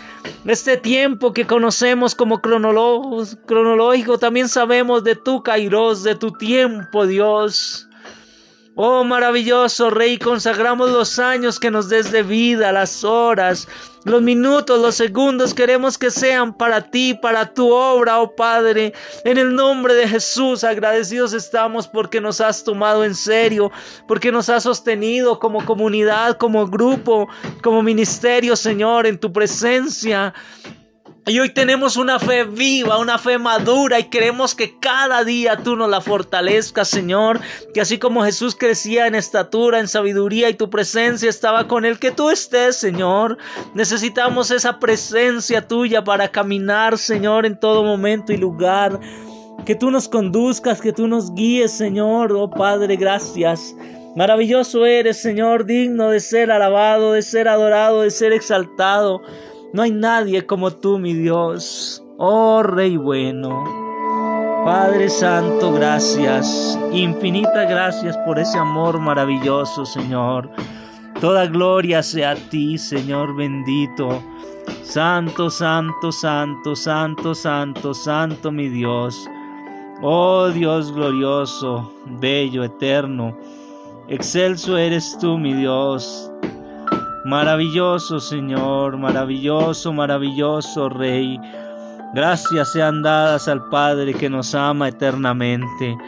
este 0.46 0.76
tiempo 0.76 1.32
que 1.32 1.46
conocemos 1.46 2.14
como 2.14 2.40
cronológico, 2.40 4.18
también 4.18 4.48
sabemos 4.48 5.04
de 5.04 5.16
tu 5.16 5.42
Kairos, 5.42 6.02
de 6.02 6.14
tu 6.14 6.32
tiempo, 6.32 7.06
Dios. 7.06 7.88
Oh 8.80 9.02
maravilloso 9.02 9.90
Rey, 9.90 10.18
consagramos 10.18 10.90
los 10.90 11.18
años 11.18 11.58
que 11.58 11.68
nos 11.68 11.88
des 11.88 12.12
de 12.12 12.22
vida, 12.22 12.70
las 12.70 13.02
horas, 13.02 13.66
los 14.08 14.22
minutos, 14.22 14.80
los 14.80 14.94
segundos, 14.94 15.54
queremos 15.54 15.98
que 15.98 16.10
sean 16.10 16.52
para 16.52 16.80
ti, 16.90 17.14
para 17.14 17.52
tu 17.52 17.72
obra, 17.72 18.20
oh 18.20 18.34
Padre. 18.34 18.92
En 19.24 19.38
el 19.38 19.54
nombre 19.54 19.94
de 19.94 20.08
Jesús, 20.08 20.64
agradecidos 20.64 21.32
estamos 21.32 21.86
porque 21.86 22.20
nos 22.20 22.40
has 22.40 22.64
tomado 22.64 23.04
en 23.04 23.14
serio, 23.14 23.70
porque 24.06 24.32
nos 24.32 24.48
has 24.48 24.62
sostenido 24.62 25.38
como 25.38 25.64
comunidad, 25.64 26.36
como 26.36 26.66
grupo, 26.66 27.28
como 27.62 27.82
ministerio, 27.82 28.56
Señor, 28.56 29.06
en 29.06 29.18
tu 29.18 29.32
presencia. 29.32 30.34
Y 31.28 31.40
hoy 31.40 31.50
tenemos 31.50 31.98
una 31.98 32.18
fe 32.18 32.44
viva, 32.44 32.98
una 32.98 33.18
fe 33.18 33.36
madura 33.36 33.98
y 34.00 34.04
queremos 34.04 34.54
que 34.54 34.78
cada 34.78 35.24
día 35.24 35.58
tú 35.58 35.76
nos 35.76 35.90
la 35.90 36.00
fortalezcas, 36.00 36.88
Señor. 36.88 37.40
Que 37.74 37.82
así 37.82 37.98
como 37.98 38.24
Jesús 38.24 38.54
crecía 38.54 39.06
en 39.06 39.14
estatura, 39.14 39.78
en 39.78 39.88
sabiduría 39.88 40.48
y 40.48 40.54
tu 40.54 40.70
presencia 40.70 41.28
estaba 41.28 41.68
con 41.68 41.84
él, 41.84 41.98
que 41.98 42.12
tú 42.12 42.30
estés, 42.30 42.76
Señor. 42.76 43.36
Necesitamos 43.74 44.50
esa 44.50 44.78
presencia 44.78 45.68
tuya 45.68 46.02
para 46.02 46.28
caminar, 46.28 46.96
Señor, 46.96 47.44
en 47.44 47.60
todo 47.60 47.84
momento 47.84 48.32
y 48.32 48.38
lugar. 48.38 48.98
Que 49.66 49.74
tú 49.74 49.90
nos 49.90 50.08
conduzcas, 50.08 50.80
que 50.80 50.94
tú 50.94 51.08
nos 51.08 51.34
guíes, 51.34 51.72
Señor. 51.72 52.32
Oh 52.32 52.48
Padre, 52.48 52.96
gracias. 52.96 53.74
Maravilloso 54.16 54.86
eres, 54.86 55.20
Señor, 55.20 55.66
digno 55.66 56.08
de 56.08 56.20
ser 56.20 56.50
alabado, 56.50 57.12
de 57.12 57.22
ser 57.22 57.48
adorado, 57.48 58.02
de 58.02 58.10
ser 58.10 58.32
exaltado. 58.32 59.20
No 59.74 59.82
hay 59.82 59.90
nadie 59.90 60.46
como 60.46 60.70
tú, 60.70 60.98
mi 60.98 61.12
Dios, 61.12 62.02
oh 62.16 62.62
Rey 62.62 62.96
bueno. 62.96 63.64
Padre 64.64 65.10
Santo, 65.10 65.72
gracias, 65.72 66.78
infinitas 66.90 67.68
gracias 67.68 68.16
por 68.18 68.38
ese 68.38 68.56
amor 68.58 68.98
maravilloso, 68.98 69.84
Señor. 69.84 70.50
Toda 71.20 71.46
gloria 71.46 72.02
sea 72.02 72.30
a 72.30 72.34
ti, 72.34 72.78
Señor 72.78 73.36
bendito. 73.36 74.22
Santo, 74.82 75.50
santo, 75.50 76.12
santo, 76.12 76.74
santo, 76.74 77.34
santo, 77.34 77.92
santo, 77.92 78.50
mi 78.50 78.68
Dios. 78.70 79.28
Oh 80.00 80.48
Dios 80.48 80.92
glorioso, 80.92 81.92
bello, 82.20 82.64
eterno. 82.64 83.36
Excelso 84.08 84.78
eres 84.78 85.18
tú, 85.20 85.36
mi 85.36 85.52
Dios. 85.52 86.32
Maravilloso 87.28 88.20
Señor, 88.20 88.96
maravilloso, 88.96 89.92
maravilloso 89.92 90.88
Rey. 90.88 91.38
Gracias 92.14 92.72
sean 92.72 93.02
dadas 93.02 93.48
al 93.48 93.68
Padre 93.68 94.14
que 94.14 94.30
nos 94.30 94.54
ama 94.54 94.88
eternamente. 94.88 95.98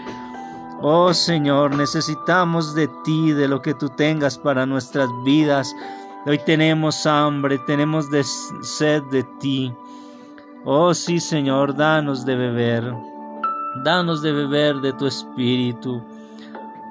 Oh 0.81 1.13
Señor, 1.13 1.77
necesitamos 1.77 2.75
de 2.75 2.89
ti, 3.05 3.33
de 3.33 3.49
lo 3.49 3.61
que 3.61 3.75
tú 3.75 3.91
tengas 3.91 4.39
para 4.39 4.65
nuestras 4.65 5.11
vidas. 5.23 5.77
Hoy 6.25 6.41
tenemos 6.47 7.05
hambre, 7.05 7.59
tenemos 7.67 8.07
sed 8.63 9.03
de 9.11 9.23
ti. 9.41 9.71
Oh 10.65 10.95
sí 10.95 11.21
Señor, 11.21 11.77
danos 11.77 12.25
de 12.25 12.35
beber. 12.35 12.95
Danos 13.85 14.23
de 14.23 14.33
beber 14.33 14.77
de 14.77 14.95
tu 14.95 15.07
espíritu. 15.07 16.03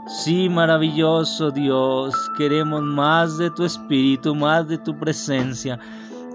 Sí, 0.09 0.49
maravilloso 0.49 1.51
Dios, 1.51 2.15
queremos 2.35 2.81
más 2.81 3.37
de 3.37 3.51
tu 3.51 3.63
espíritu, 3.63 4.33
más 4.33 4.67
de 4.67 4.79
tu 4.79 4.97
presencia. 4.97 5.79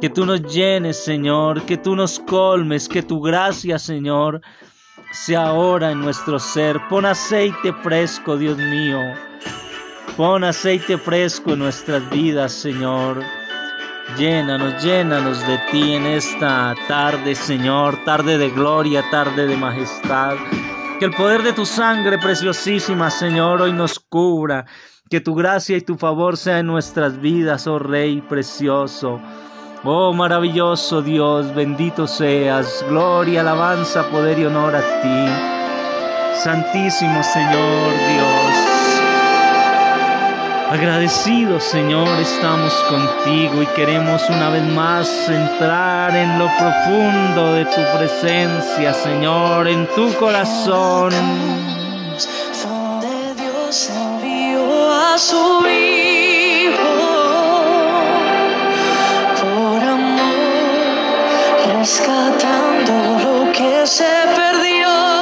Que 0.00 0.08
tú 0.08 0.24
nos 0.24 0.42
llenes, 0.42 1.02
Señor, 1.02 1.60
que 1.62 1.76
tú 1.76 1.96
nos 1.96 2.20
colmes, 2.20 2.88
que 2.88 3.02
tu 3.02 3.20
gracia, 3.20 3.80
Señor, 3.80 4.40
sea 5.10 5.48
ahora 5.48 5.90
en 5.90 6.00
nuestro 6.00 6.38
ser. 6.38 6.80
Pon 6.88 7.04
aceite 7.04 7.72
fresco, 7.82 8.36
Dios 8.36 8.56
mío. 8.58 9.00
Pon 10.16 10.44
aceite 10.44 10.96
fresco 10.96 11.54
en 11.54 11.58
nuestras 11.58 12.08
vidas, 12.10 12.52
Señor. 12.52 13.24
Llénanos, 14.16 14.84
llénanos 14.84 15.44
de 15.48 15.58
ti 15.72 15.94
en 15.94 16.06
esta 16.06 16.76
tarde, 16.86 17.34
Señor, 17.34 17.98
tarde 18.04 18.38
de 18.38 18.50
gloria, 18.50 19.02
tarde 19.10 19.48
de 19.48 19.56
majestad. 19.56 20.36
Que 20.98 21.06
el 21.06 21.10
poder 21.10 21.42
de 21.42 21.52
tu 21.52 21.66
sangre 21.66 22.18
preciosísima, 22.18 23.10
Señor, 23.10 23.62
hoy 23.62 23.72
nos 23.72 23.98
cubra. 23.98 24.64
Que 25.10 25.20
tu 25.20 25.34
gracia 25.34 25.76
y 25.76 25.80
tu 25.80 25.96
favor 25.96 26.36
sean 26.36 26.60
en 26.60 26.66
nuestras 26.66 27.20
vidas, 27.20 27.66
oh 27.66 27.78
Rey 27.78 28.20
precioso. 28.20 29.20
Oh 29.82 30.12
maravilloso 30.12 31.02
Dios, 31.02 31.54
bendito 31.54 32.06
seas. 32.06 32.84
Gloria, 32.88 33.40
alabanza, 33.40 34.08
poder 34.08 34.38
y 34.38 34.46
honor 34.46 34.76
a 34.76 35.00
ti. 35.02 36.40
Santísimo 36.42 37.22
Señor 37.22 37.92
Dios. 38.08 38.63
Agradecidos, 40.70 41.62
Señor, 41.62 42.08
estamos 42.18 42.72
contigo 42.88 43.62
y 43.62 43.66
queremos 43.76 44.28
una 44.30 44.48
vez 44.48 44.62
más 44.62 45.28
entrar 45.28 46.16
en 46.16 46.38
lo 46.38 46.46
profundo 46.58 47.52
de 47.52 47.66
tu 47.66 47.82
presencia, 47.98 48.94
Señor, 48.94 49.68
en 49.68 49.86
tu 49.94 50.12
corazón. 50.14 51.12
Donde 52.62 53.34
Dios 53.34 53.90
envió 53.90 54.90
a 54.90 55.18
su 55.18 55.66
Hijo 55.66 56.72
por 59.42 59.82
amor, 59.82 60.28
rescatando 61.78 63.18
lo 63.22 63.52
que 63.52 63.86
se 63.86 64.12
perdió. 64.34 65.13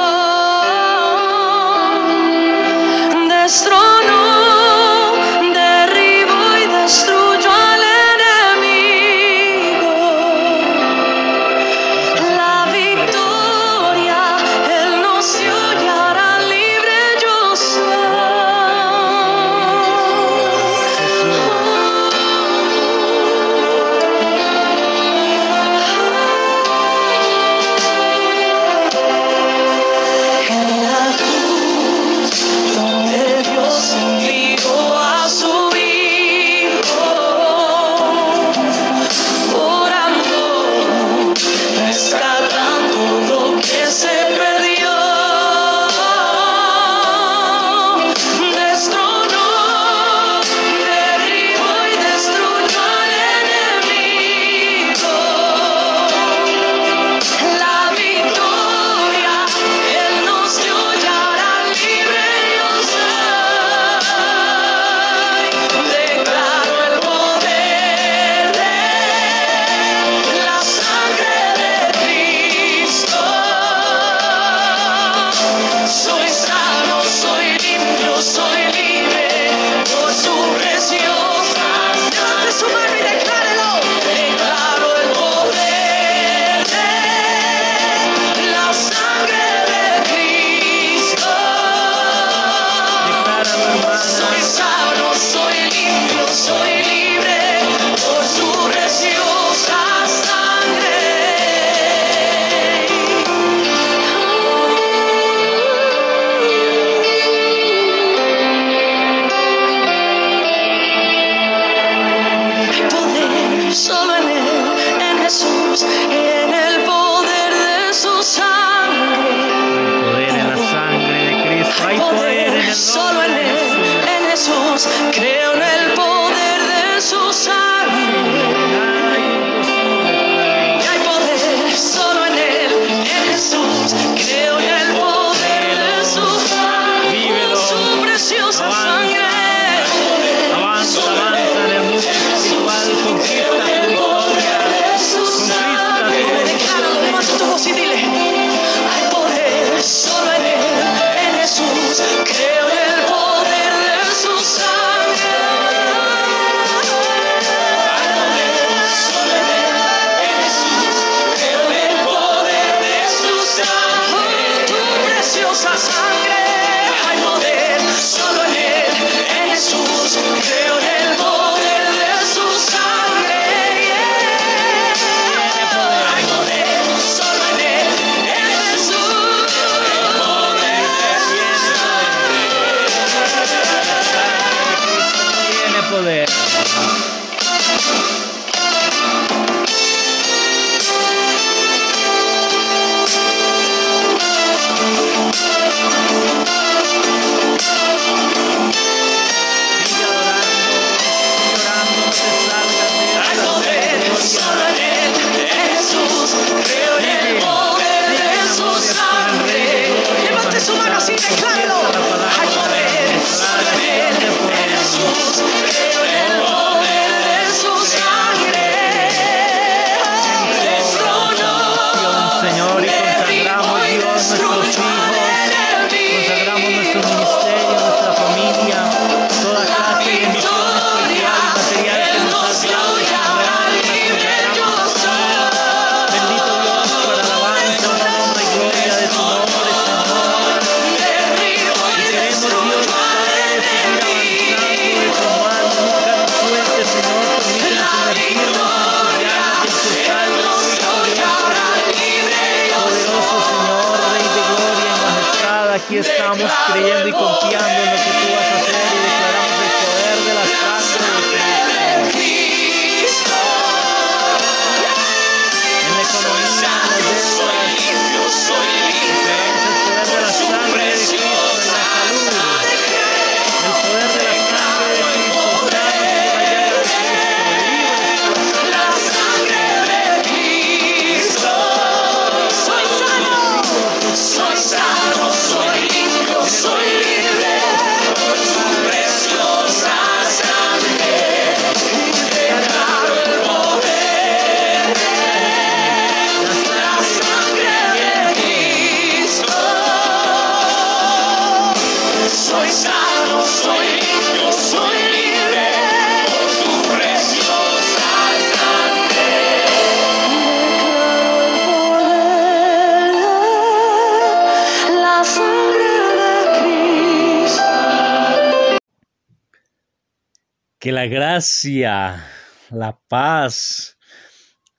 la 321.65 322.99
paz, 323.07 323.97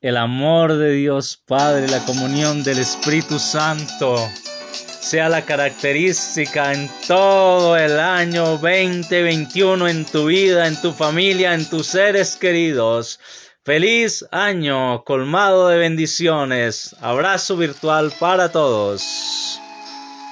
el 0.03 0.19
amor 0.19 0.77
de 0.77 0.93
Dios 0.93 1.43
Padre, 1.47 1.89
la 1.89 2.05
comunión 2.05 2.63
del 2.63 2.79
Espíritu 2.79 3.39
Santo 3.39 4.17
sea 5.01 5.31
la 5.31 5.43
característica 5.47 6.75
en 6.75 6.91
todo 7.07 7.77
el 7.77 7.99
año 7.99 8.59
2021 8.59 9.89
en 9.89 10.05
tu 10.05 10.27
vida, 10.27 10.67
en 10.67 10.79
tu 10.81 10.93
familia, 10.93 11.55
en 11.55 11.65
tus 11.69 11.87
seres 11.87 12.37
queridos. 12.37 13.19
Feliz 13.65 14.27
año 14.31 15.05
colmado 15.05 15.69
de 15.69 15.79
bendiciones. 15.79 16.95
Abrazo 17.01 17.57
virtual 17.57 18.13
para 18.19 18.53
todos. 18.53 19.59